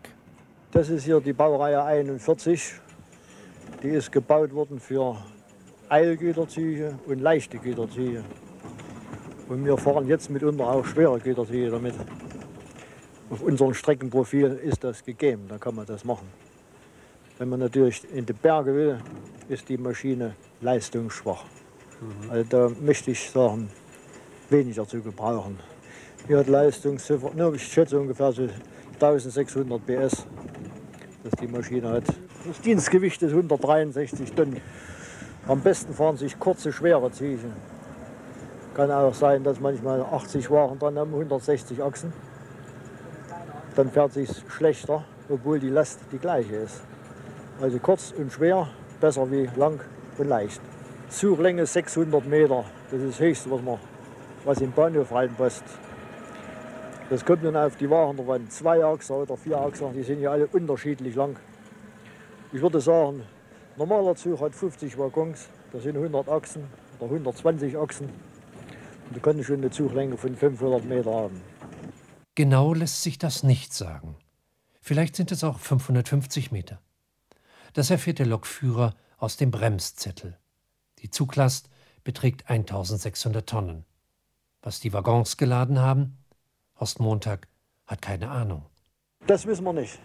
[0.71, 2.73] Das ist hier die Baureihe 41.
[3.83, 5.17] Die ist gebaut worden für
[5.89, 8.23] Eilgüterzüge und leichte Güterzüge.
[9.47, 11.93] Und wir fahren jetzt mitunter auch schwere Güterzüge damit.
[13.29, 16.27] Auf unserem Streckenprofil ist das gegeben, da kann man das machen.
[17.37, 18.97] Wenn man natürlich in die Berge will,
[19.49, 21.43] ist die Maschine leistungsschwach.
[21.99, 22.31] Mhm.
[22.31, 23.69] Also da möchte ich sagen,
[24.49, 25.59] weniger zu gebrauchen.
[26.29, 28.47] Die hat Leistungsziffer, ne, ich schätze ungefähr so
[28.93, 30.25] 1600 PS,
[31.23, 32.05] dass die Maschine hat.
[32.47, 34.61] Das Dienstgewicht ist 163 Tonnen.
[35.47, 37.51] Am besten fahren sich kurze, schwere Züge.
[38.75, 42.13] Kann auch sein, dass manchmal 80 Waren dran haben, 160 Achsen.
[43.75, 46.81] Dann fährt sich schlechter, obwohl die Last die gleiche ist.
[47.61, 48.67] Also kurz und schwer,
[48.99, 49.79] besser wie lang
[50.17, 50.59] und leicht.
[51.09, 53.79] Zuglänge 600 Meter, das ist das Höchste, was, man,
[54.43, 55.63] was im Bahnhof reinpasst.
[57.09, 58.49] Das kommt nun auf die Waren davon.
[58.49, 61.37] Zwei Achser oder vier Achser, die sind ja alle unterschiedlich lang.
[62.51, 63.23] Ich würde sagen,
[63.77, 66.63] normaler Zug hat 50 Waggons, das sind 100 Achsen
[66.99, 68.09] oder 120 Achsen.
[69.07, 71.41] Und da kann schon eine Zuglänge von 500 Meter haben.
[72.33, 74.17] Genau lässt sich das nicht sagen.
[74.81, 76.81] Vielleicht sind es auch 550 Meter.
[77.75, 80.37] Das erfährt der Lokführer aus dem Bremszettel.
[80.99, 81.69] Die Zuglast
[82.05, 83.83] beträgt 1600 Tonnen.
[84.61, 86.17] Was die Waggons geladen haben?
[86.79, 87.49] Horst Montag
[87.85, 88.65] hat keine Ahnung.
[89.27, 89.99] Das wissen wir nicht.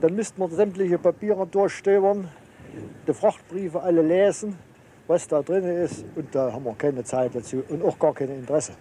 [0.00, 2.28] Dann müssten wir sämtliche Papiere durchstöbern,
[3.08, 4.56] die Frachtbriefe alle lesen,
[5.08, 6.04] was da drin ist.
[6.14, 8.74] Und da haben wir keine Zeit dazu und auch gar kein Interesse.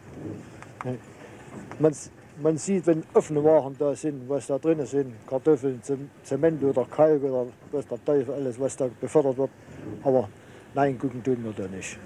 [1.80, 1.96] Man,
[2.42, 5.82] man sieht, wenn offene Waren da sind, was da drin sind, Kartoffeln,
[6.24, 9.52] Zement oder Kalk oder was der Teufel alles, was da befördert wird.
[10.04, 10.30] Aber
[10.74, 11.98] nein, gucken tun wir da nicht.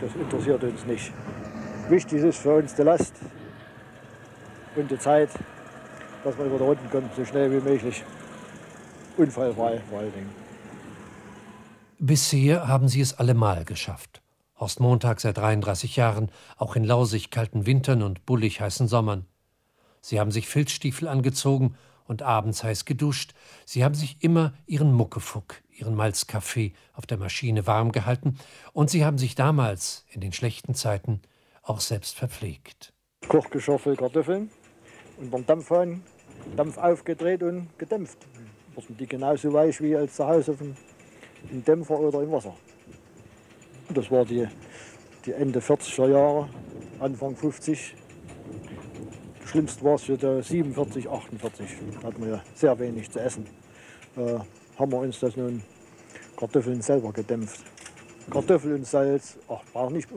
[0.00, 1.12] Das interessiert uns nicht.
[1.88, 3.14] Wichtig ist für uns die Last
[4.76, 5.30] und die Zeit,
[6.22, 8.02] dass man über die Runden kommt, so schnell wie möglich.
[9.16, 10.30] Unfallfrei vor allen Dingen.
[11.98, 14.22] Bisher haben sie es allemal geschafft.
[14.58, 19.26] Horst Montag seit 33 Jahren, auch in lausig kalten Wintern und bullig heißen Sommern.
[20.04, 23.32] Sie haben sich Filzstiefel angezogen und abends heiß geduscht.
[23.64, 28.36] Sie haben sich immer ihren Muckefuck, ihren Malzkaffee auf der Maschine warm gehalten
[28.74, 31.22] und sie haben sich damals, in den schlechten Zeiten,
[31.62, 32.92] auch selbst verpflegt.
[33.26, 34.50] Kochgeschirr voll Kartoffeln
[35.16, 36.02] und beim Dampfhahn
[36.54, 38.18] Dampf aufgedreht und gedämpft.
[38.74, 40.54] Wurden die genauso weich wie als zu Hause
[41.50, 42.54] im Dämpfer oder im Wasser.
[43.88, 44.46] Und das war die,
[45.24, 46.50] die Ende 40er Jahre,
[47.00, 48.03] Anfang 50
[49.46, 51.66] Schlimmst war es für 47, 48.
[52.00, 53.46] Da hatten wir ja sehr wenig zu essen.
[54.16, 54.38] Äh,
[54.78, 55.62] haben wir uns das nun
[56.36, 57.60] Kartoffeln selber gedämpft.
[58.30, 60.08] Kartoffeln und Salz, ach, braucht nicht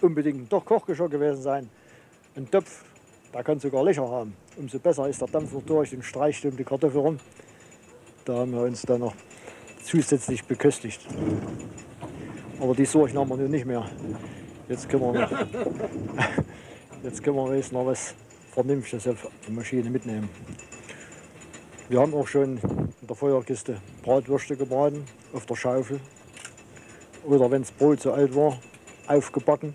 [0.00, 1.68] unbedingt doch Kochgeschirr gewesen sein.
[2.36, 2.84] Ein Topf,
[3.34, 4.34] der kann sogar Löcher haben.
[4.56, 7.18] Umso besser ist der Dampf noch durch und streicht um die Kartoffel rum.
[8.24, 9.14] Da haben wir uns dann noch
[9.82, 11.00] zusätzlich beköstigt.
[12.60, 13.84] Aber die Sorgen haben wir nun nicht mehr.
[14.68, 15.28] Jetzt können wir,
[17.02, 18.14] jetzt können wir noch was
[18.52, 20.28] vernünftig auf die Maschine mitnehmen.
[21.88, 26.00] Wir haben auch schon in der Feuerkiste Bratwürste gebraten auf der Schaufel.
[27.24, 28.58] Oder wenn das Brot zu alt war,
[29.06, 29.74] aufgebacken.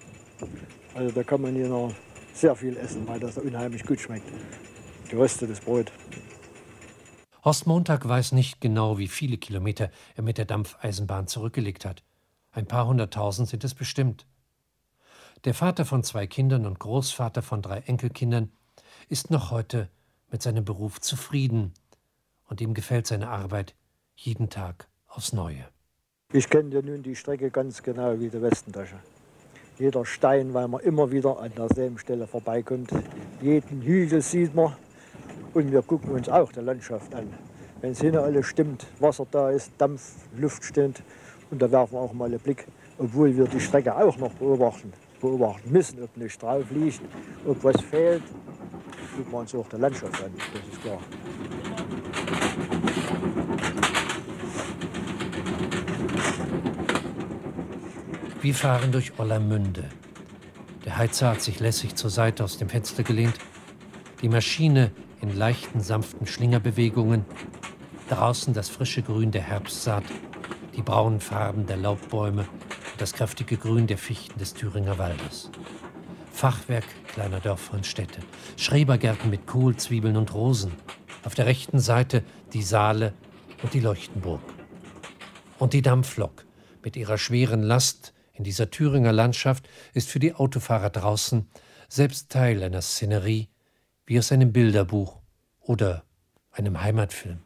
[0.94, 1.94] Also da kann man hier noch
[2.34, 4.28] sehr viel essen, weil das unheimlich gut schmeckt.
[5.10, 5.92] Geröstetes Brot.
[7.44, 12.04] Horst Montag weiß nicht genau, wie viele Kilometer er mit der Dampfeisenbahn zurückgelegt hat.
[12.52, 14.26] Ein paar hunderttausend sind es bestimmt.
[15.46, 18.52] Der Vater von zwei Kindern und Großvater von drei Enkelkindern
[19.10, 19.90] ist noch heute
[20.32, 21.74] mit seinem Beruf zufrieden
[22.50, 23.76] und ihm gefällt seine Arbeit
[24.16, 25.66] jeden Tag aufs Neue.
[26.34, 29.00] Ich kenne ja nun die Strecke ganz genau wie die Westentasche.
[29.80, 32.92] Jeder Stein, weil man immer wieder an derselben Stelle vorbeikommt.
[33.42, 34.76] Jeden Hügel sieht man
[35.54, 37.34] und wir gucken uns auch die Landschaft an.
[37.80, 41.04] Wenn es hinten alles stimmt, Wasser da ist, Dampf, Luft stimmt
[41.52, 44.92] und da werfen wir auch mal einen Blick, obwohl wir die Strecke auch noch beobachten,
[45.22, 47.02] beobachten müssen, ob nicht drauf liegt,
[47.46, 48.24] ob was fehlt
[49.16, 51.00] gucken wir uns auch der Landschaft an, das ist klar.
[58.42, 59.86] Wir fahren durch Ollermünde.
[60.86, 63.34] Der Heizer hat sich lässig zur Seite aus dem Fenster gelehnt.
[64.22, 67.26] Die Maschine in leichten, sanften Schlingerbewegungen.
[68.10, 70.04] Draußen das frische Grün der Herbstsaat,
[70.78, 75.52] die braunen Farben der Laubbäume und das kräftige Grün der Fichten des Thüringer Waldes.
[76.38, 78.20] Fachwerk kleiner Dörfer und Städte,
[78.58, 80.72] Schrebergärten mit Kohl, Zwiebeln und Rosen.
[81.24, 82.24] Auf der rechten Seite
[82.54, 83.16] die Saale
[83.64, 84.44] und die Leuchtenburg.
[85.58, 86.46] Und die Dampflok
[86.84, 91.50] mit ihrer schweren Last in dieser Thüringer Landschaft ist für die Autofahrer draußen
[91.90, 93.50] selbst Teil einer Szenerie
[94.06, 95.18] wie aus einem Bilderbuch
[95.60, 96.04] oder
[96.52, 97.40] einem Heimatfilm.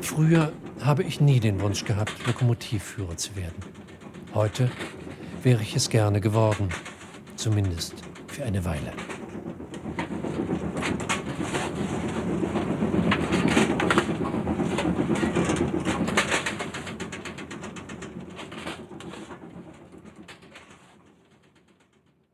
[0.00, 3.62] Früher habe ich nie den Wunsch gehabt, Lokomotivführer zu werden.
[4.32, 4.70] Heute
[5.42, 6.70] wäre ich es gerne geworden,
[7.42, 7.94] zumindest
[8.28, 8.92] für eine Weile.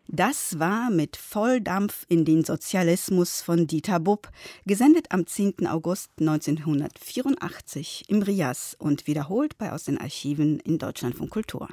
[0.08, 4.28] Das war mit Volldampf in den Sozialismus von Dieter Bupp,
[4.66, 5.66] gesendet am 10.
[5.68, 11.68] August 1984 im Rias und wiederholt bei Aus den Archiven in Deutschland von Kultur.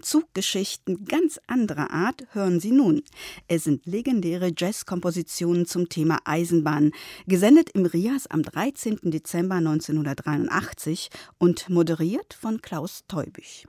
[0.00, 3.02] Zuggeschichten ganz anderer Art hören Sie nun.
[3.48, 6.92] Es sind legendäre Jazzkompositionen zum Thema Eisenbahn,
[7.26, 8.98] gesendet im Rias am 13.
[9.02, 13.66] Dezember 1983 und moderiert von Klaus Teubich.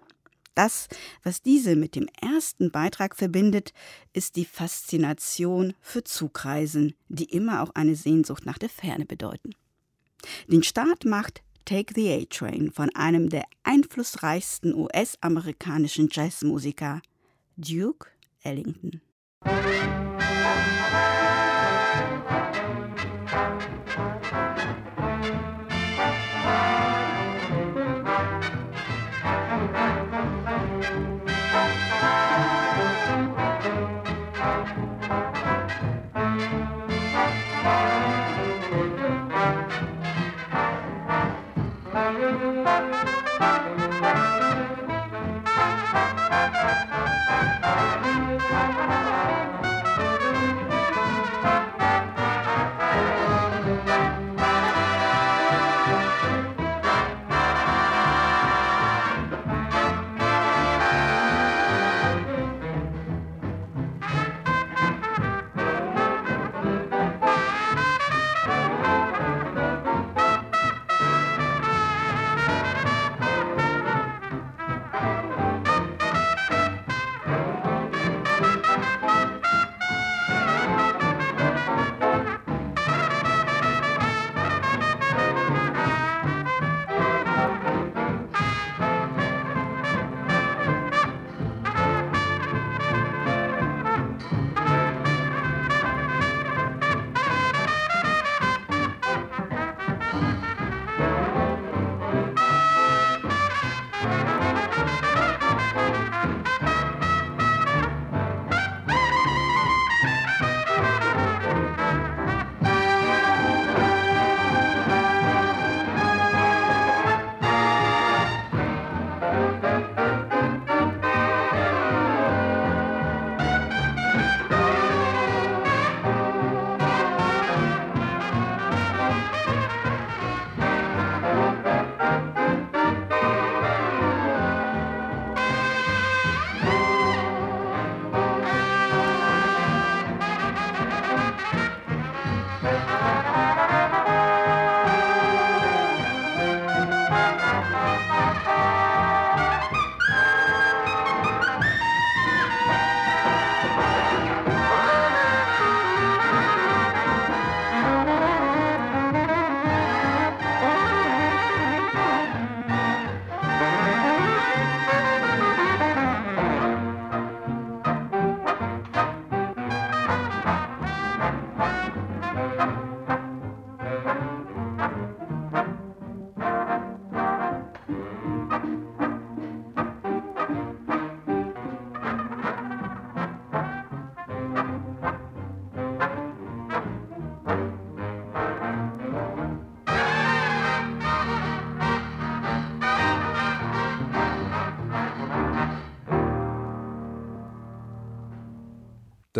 [0.54, 0.90] Das,
[1.24, 3.74] was diese mit dem ersten Beitrag verbindet,
[4.14, 9.52] ist die Faszination für Zugreisen, die immer auch eine Sehnsucht nach der Ferne bedeuten.
[10.48, 17.02] Den Start macht Take the A-Train von einem der einflussreichsten US-amerikanischen Jazzmusiker,
[17.58, 18.08] Duke
[18.44, 19.02] Ellington.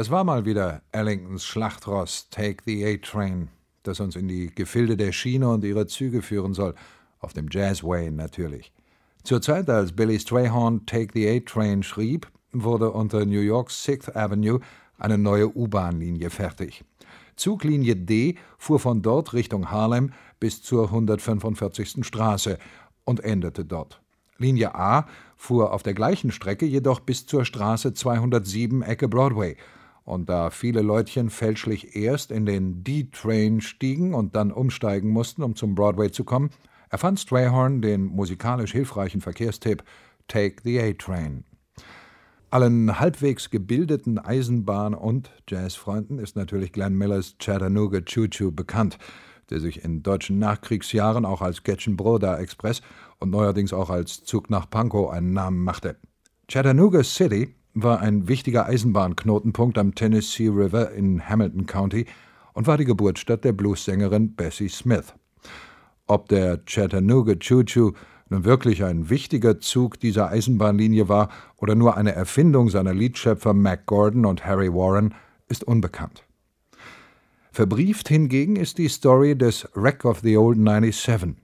[0.02, 3.50] Das war mal wieder Ellingtons Schlachtross Take the A-Train,
[3.84, 6.74] das uns in die Gefilde der Schiene und ihre Züge führen soll,
[7.20, 8.74] auf dem Jazzway natürlich.
[9.24, 14.60] Zur Zeit, als Billy Strayhorn Take the A-Train schrieb, wurde unter New Yorks Sixth Avenue
[14.98, 16.84] eine neue U-Bahn-Linie fertig.
[17.36, 22.04] Zuglinie D fuhr von dort Richtung Harlem bis zur 145.
[22.04, 22.58] Straße
[23.04, 24.02] und endete dort.
[24.40, 25.06] Linie A
[25.38, 29.58] fuhr auf der gleichen Strecke jedoch bis zur Straße 207 Ecke Broadway
[30.04, 35.56] und da viele Leutchen fälschlich erst in den D-Train stiegen und dann umsteigen mussten, um
[35.56, 36.50] zum Broadway zu kommen,
[36.90, 39.84] erfand Strayhorn den musikalisch hilfreichen Verkehrstipp
[40.28, 41.44] Take the A-Train.
[42.50, 48.98] Allen halbwegs gebildeten Eisenbahn- und Jazzfreunden ist natürlich Glenn Millers Chattanooga Choo Choo bekannt.
[49.52, 52.82] der sich in deutschen Nachkriegsjahren auch als Getchenbroda Express
[53.20, 55.98] und neuerdings auch als Zug nach Pankow einen Namen machte.
[56.48, 62.06] Chattanooga City war ein wichtiger Eisenbahnknotenpunkt am Tennessee River in Hamilton County
[62.54, 65.14] und war die Geburtsstadt der Bluessängerin Bessie Smith.
[66.08, 67.94] Ob der Chattanooga Choo Choo
[68.30, 73.86] nun wirklich ein wichtiger Zug dieser Eisenbahnlinie war oder nur eine Erfindung seiner Liedschöpfer Mac
[73.86, 75.14] Gordon und Harry Warren,
[75.48, 76.24] ist unbekannt.
[77.52, 81.36] Verbrieft hingegen ist die Story des Wreck of the Old 97.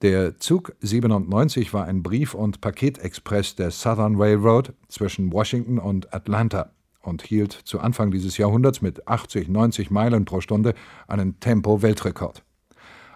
[0.00, 6.70] Der Zug 97 war ein Brief- und Paketexpress der Southern Railroad zwischen Washington und Atlanta
[7.02, 10.74] und hielt zu Anfang dieses Jahrhunderts mit 80, 90 Meilen pro Stunde
[11.08, 12.44] einen Tempo-Weltrekord.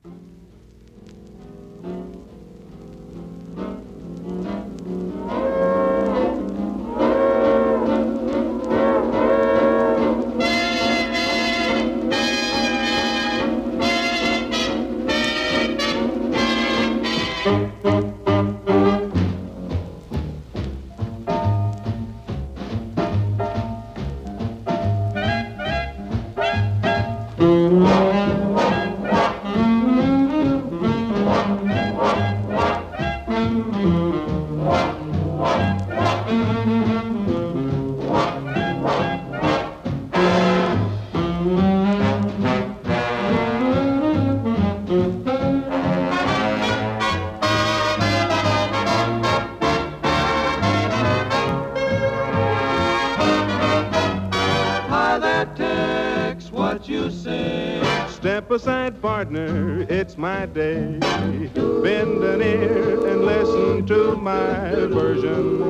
[65.22, 65.61] My version.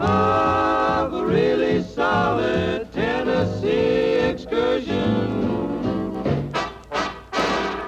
[0.00, 5.72] Of a really solid Tennessee excursion.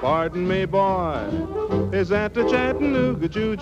[0.01, 1.19] Pardon me, boy,
[1.91, 3.55] is that the Chattanooga Choo?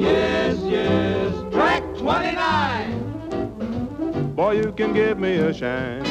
[0.00, 2.98] Yes, yes, track 29.
[4.34, 6.02] Boy, you can give me a shine.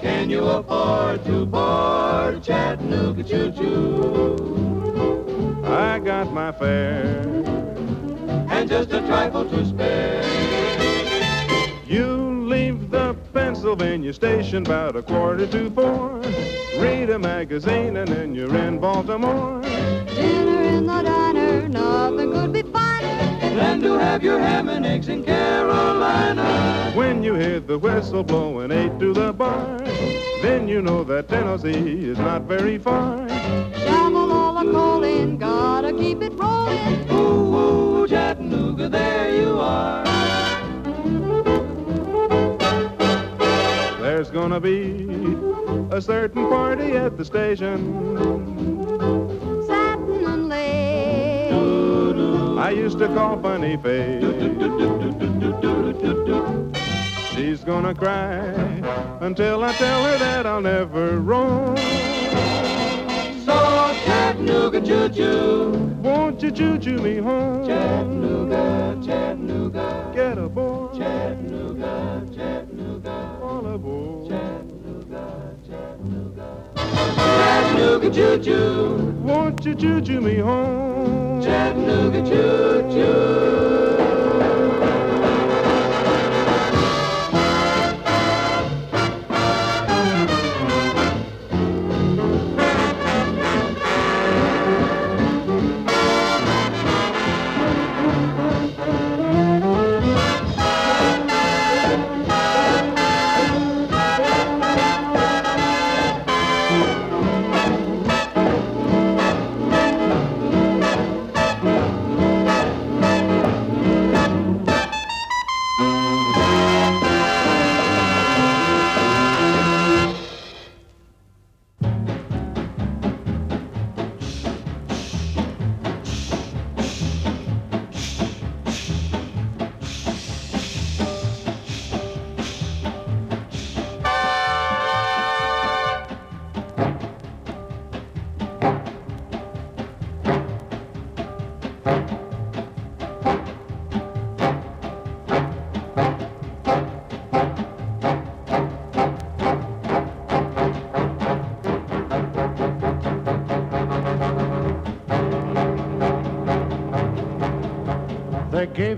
[0.00, 5.31] Can you afford to board Chattanooga Choo Choo?
[5.64, 7.22] I got my fare.
[8.50, 10.22] And just a trifle to spare.
[11.86, 16.20] You leave the Pennsylvania station about a quarter to four.
[16.78, 19.60] Read a magazine and then you're in Baltimore.
[19.62, 25.08] Dinner in the diner, nothing could be finer than to have your ham and eggs
[25.08, 26.92] in Carolina.
[26.94, 29.78] When you hear the whistle blowing eight to the bar,
[30.42, 33.28] then you know that Tennessee is not very far.
[33.78, 35.00] Shovel the coal
[35.38, 37.10] gotta keep it rolling.
[37.10, 40.04] Ooh, ooh, Chattanooga, there you are.
[44.00, 45.36] There's gonna be
[45.90, 48.16] a certain party at the station.
[49.66, 51.52] Satin and lace.
[52.58, 54.22] I used to call Funny Face.
[57.34, 58.52] She's gonna cry
[59.20, 61.76] until I tell her that I'll never roam.
[64.04, 65.72] Chattanooga choo-choo,
[66.02, 67.66] Won't you choo-choo me home?
[67.66, 74.30] Chattanooga, Chattanooga, Get aboard, Chattanooga, Chattanooga, all aboard.
[76.76, 81.40] Chattanooga choo-choo, Won't you choo-choo me home?
[81.42, 84.01] Chattanooga choo-choo.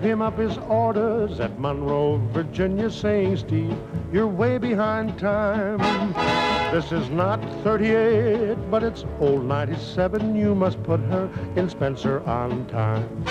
[0.04, 3.76] Him up his orders at Monroe, Virginia, saying, Steve,
[4.12, 5.78] you're way behind time.
[6.72, 10.36] This is not 38, but it's old 97.
[10.36, 13.24] You must put her in Spencer on time.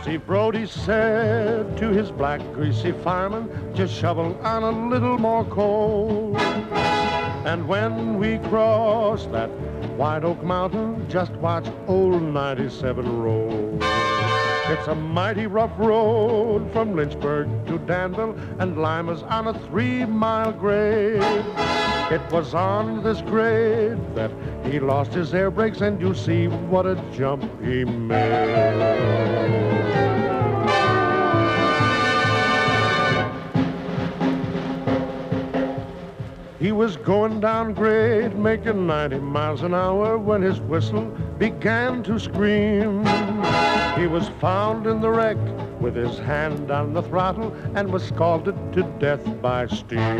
[0.00, 6.36] Steve Brody said to his black, greasy fireman, just shovel on a little more coal.
[7.46, 9.48] And when we cross that
[9.96, 13.78] White Oak Mountain, just watch old 97 roll.
[14.66, 21.22] It's a mighty rough road from Lynchburg to Danville, and Lima's on a three-mile grade.
[22.10, 24.30] It was on this grade that
[24.64, 29.04] he lost his air brakes, and you see what a jump he made.
[36.58, 41.04] He was going down grade, making 90 miles an hour when his whistle
[41.38, 43.04] began to scream.
[43.96, 45.36] He was found in the wreck
[45.80, 50.18] with his hand on the throttle and was scalded to death by steam.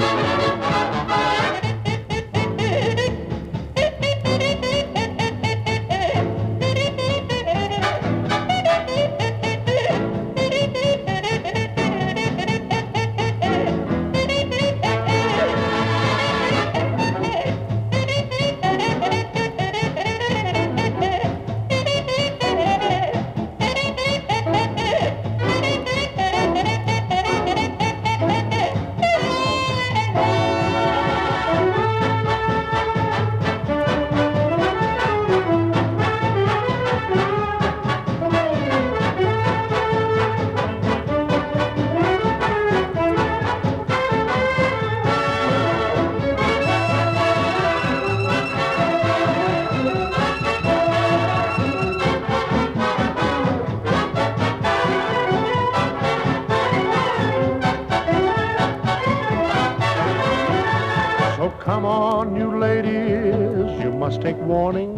[64.15, 64.97] Must take warning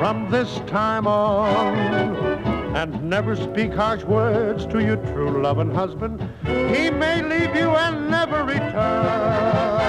[0.00, 1.76] from this time on.
[2.74, 6.20] And never speak harsh words to your true loving husband.
[6.44, 9.84] He may leave you and never return.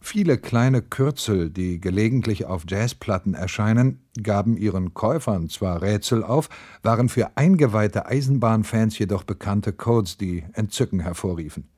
[0.00, 6.48] Viele kleine Kürzel, die gelegentlich auf Jazzplatten erscheinen, gaben ihren Käufern zwar Rätsel auf,
[6.82, 11.68] waren für eingeweihte Eisenbahnfans jedoch bekannte Codes, die Entzücken hervorriefen.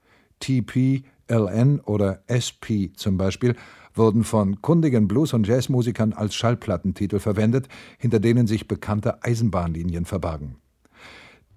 [0.40, 3.54] TP, LN oder SP zum Beispiel
[3.94, 7.68] wurden von kundigen Blues- und Jazzmusikern als Schallplattentitel verwendet,
[7.98, 10.56] hinter denen sich bekannte Eisenbahnlinien verbargen.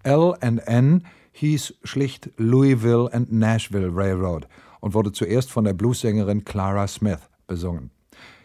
[0.03, 1.03] L&N
[1.34, 4.47] hieß schlicht Louisville and Nashville Railroad
[4.80, 7.91] und wurde zuerst von der Bluessängerin Clara Smith besungen.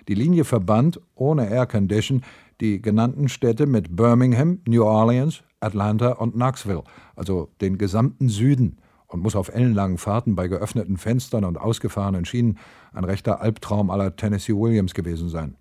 [0.08, 2.22] Die Linie verband ohne Aircondition
[2.60, 8.78] die genannten Städte mit Birmingham, New Orleans, Atlanta und Knoxville, also den gesamten Süden,
[9.08, 12.58] und muss auf ellenlangen Fahrten bei geöffneten Fenstern und ausgefahrenen Schienen
[12.92, 15.56] ein rechter Albtraum aller Tennessee Williams gewesen sein.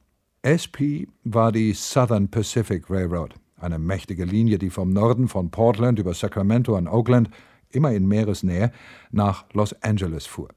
[0.45, 6.13] SP war die Southern Pacific Railroad, eine mächtige Linie, die vom Norden von Portland über
[6.13, 7.29] Sacramento und Oakland
[7.71, 8.71] immer in Meeresnähe
[9.11, 10.49] nach Los Angeles fuhr.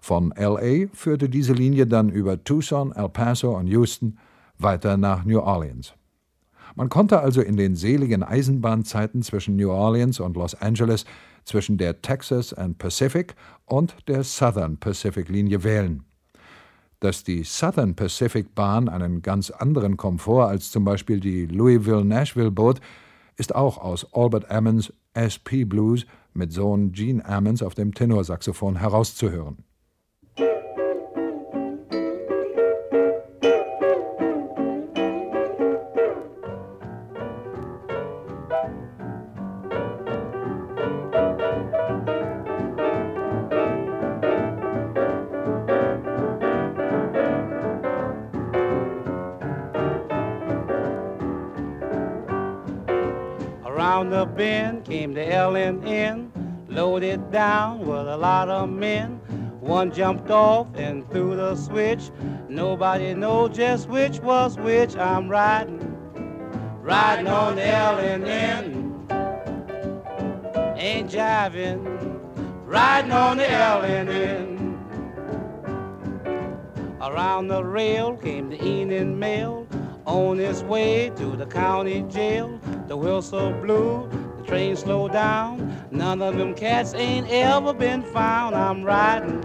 [0.00, 4.18] Von LA führte diese Linie dann über Tucson, El Paso und Houston
[4.58, 5.94] weiter nach New Orleans.
[6.74, 11.04] Man konnte also in den seligen Eisenbahnzeiten zwischen New Orleans und Los Angeles
[11.44, 13.34] zwischen der Texas and Pacific
[13.66, 16.04] und der Southern Pacific Linie wählen.
[17.00, 22.80] Dass die Southern Pacific Bahn einen ganz anderen Komfort als zum Beispiel die Louisville-Nashville bot,
[23.36, 29.64] ist auch aus Albert Ammons SP Blues mit Sohn Gene Ammons auf dem Tenorsaxophon herauszuhören.
[57.30, 59.20] Down with a lot of men.
[59.60, 62.10] One jumped off and threw the switch.
[62.48, 64.96] Nobody knows just which was which.
[64.96, 65.78] I'm riding,
[66.80, 69.06] riding on the L&N.
[70.76, 71.84] Ain't jiving,
[72.64, 74.60] riding on the L&N.
[77.00, 79.66] Around the rail came the evening mail
[80.06, 82.60] on its way to the county jail.
[82.88, 84.08] The whistle blew,
[84.50, 85.86] train slow down.
[85.92, 88.56] None of them cats ain't ever been found.
[88.56, 89.40] I'm riding,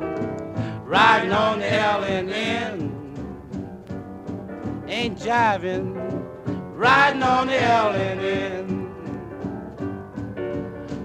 [0.84, 2.92] riding on the L&N.
[4.88, 5.94] Ain't jiving,
[6.74, 8.66] riding on the LNN.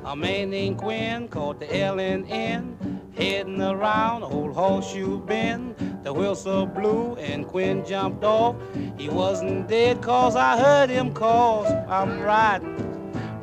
[0.07, 2.77] A man named Quinn caught the LNN,
[3.15, 5.77] heading around old Horseshoe Bend.
[6.05, 8.57] The whistle blew and Quinn jumped off.
[8.97, 12.90] He wasn't dead cause I heard him cause I'm riding,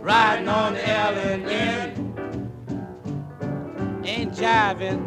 [0.07, 1.91] riding on the LNN.
[4.05, 5.01] Ain't jiving,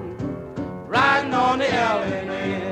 [0.87, 2.70] riding on the LNN.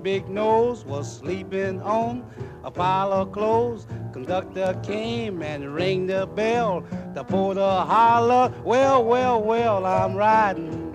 [0.00, 2.24] Big nose was sleeping on
[2.64, 3.86] a pile of clothes.
[4.12, 6.84] Conductor came and rang the bell.
[7.14, 10.92] The porter holler, well, well, well, I'm riding,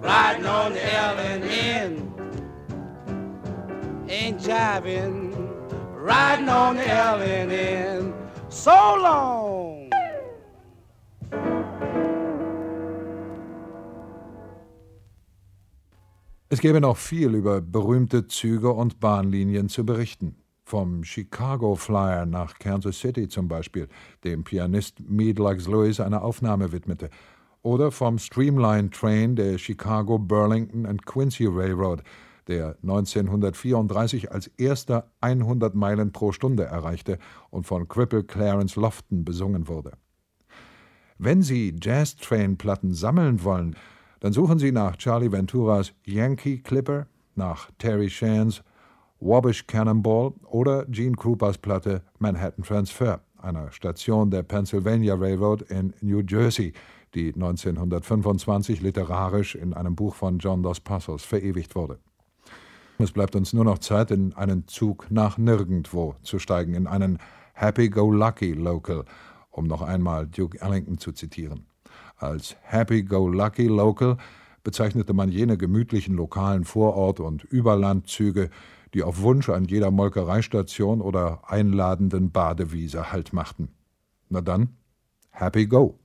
[0.00, 2.06] riding on the L and N.
[4.08, 5.34] Ain't jiving,
[5.94, 8.14] riding on the L and N.
[8.48, 9.69] So long.
[16.52, 20.34] Es gäbe noch viel über berühmte Züge und Bahnlinien zu berichten.
[20.64, 23.86] Vom Chicago Flyer nach Kansas City zum Beispiel,
[24.24, 27.08] dem Pianist Meadlux Lewis eine Aufnahme widmete.
[27.62, 32.02] Oder vom Streamline Train der Chicago, Burlington and Quincy Railroad,
[32.48, 37.20] der 1934 als erster 100 Meilen pro Stunde erreichte
[37.50, 39.92] und von Cripple Clarence Lofton besungen wurde.
[41.16, 43.76] Wenn Sie Jazz-Train-Platten sammeln wollen,
[44.20, 48.62] dann suchen Sie nach Charlie Venturas Yankee Clipper, nach Terry Shands
[49.20, 56.20] Wabash Cannonball oder Gene Krupas Platte Manhattan Transfer, einer Station der Pennsylvania Railroad in New
[56.20, 56.72] Jersey,
[57.14, 61.98] die 1925 literarisch in einem Buch von John Dos Passos verewigt wurde.
[62.98, 67.18] Es bleibt uns nur noch Zeit, in einen Zug nach nirgendwo zu steigen, in einen
[67.54, 69.04] Happy-Go-Lucky Local,
[69.50, 71.69] um noch einmal Duke Ellington zu zitieren.
[72.20, 74.18] Als Happy-Go-Lucky Local
[74.62, 78.50] bezeichnete man jene gemütlichen lokalen Vorort- und Überlandzüge,
[78.92, 83.70] die auf Wunsch an jeder Molkereistation oder einladenden Badewiese Halt machten.
[84.28, 84.76] Na dann,
[85.30, 85.98] Happy Go!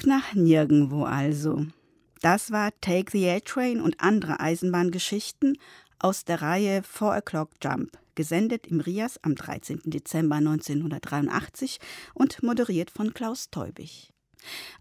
[0.00, 1.66] Zug nach nirgendwo also.
[2.22, 5.58] Das war Take the A-Train und andere Eisenbahngeschichten
[5.98, 9.82] aus der Reihe Four O'Clock Jump, gesendet im Rias am 13.
[9.84, 11.80] Dezember 1983
[12.14, 14.10] und moderiert von Klaus Teubig.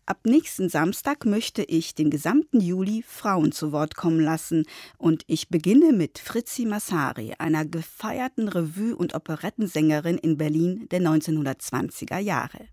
[0.06, 4.64] Ab nächsten Samstag möchte ich den gesamten Juli Frauen zu Wort kommen lassen
[4.98, 12.20] und ich beginne mit Fritzi Massari, einer gefeierten Revue- und Operettensängerin in Berlin der 1920er
[12.20, 12.70] Jahre.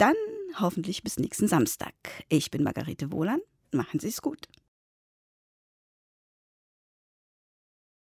[0.00, 0.14] Dann
[0.58, 1.92] hoffentlich bis nächsten Samstag.
[2.30, 3.40] Ich bin Margarete Wohlan.
[3.70, 4.48] Machen Sie es gut.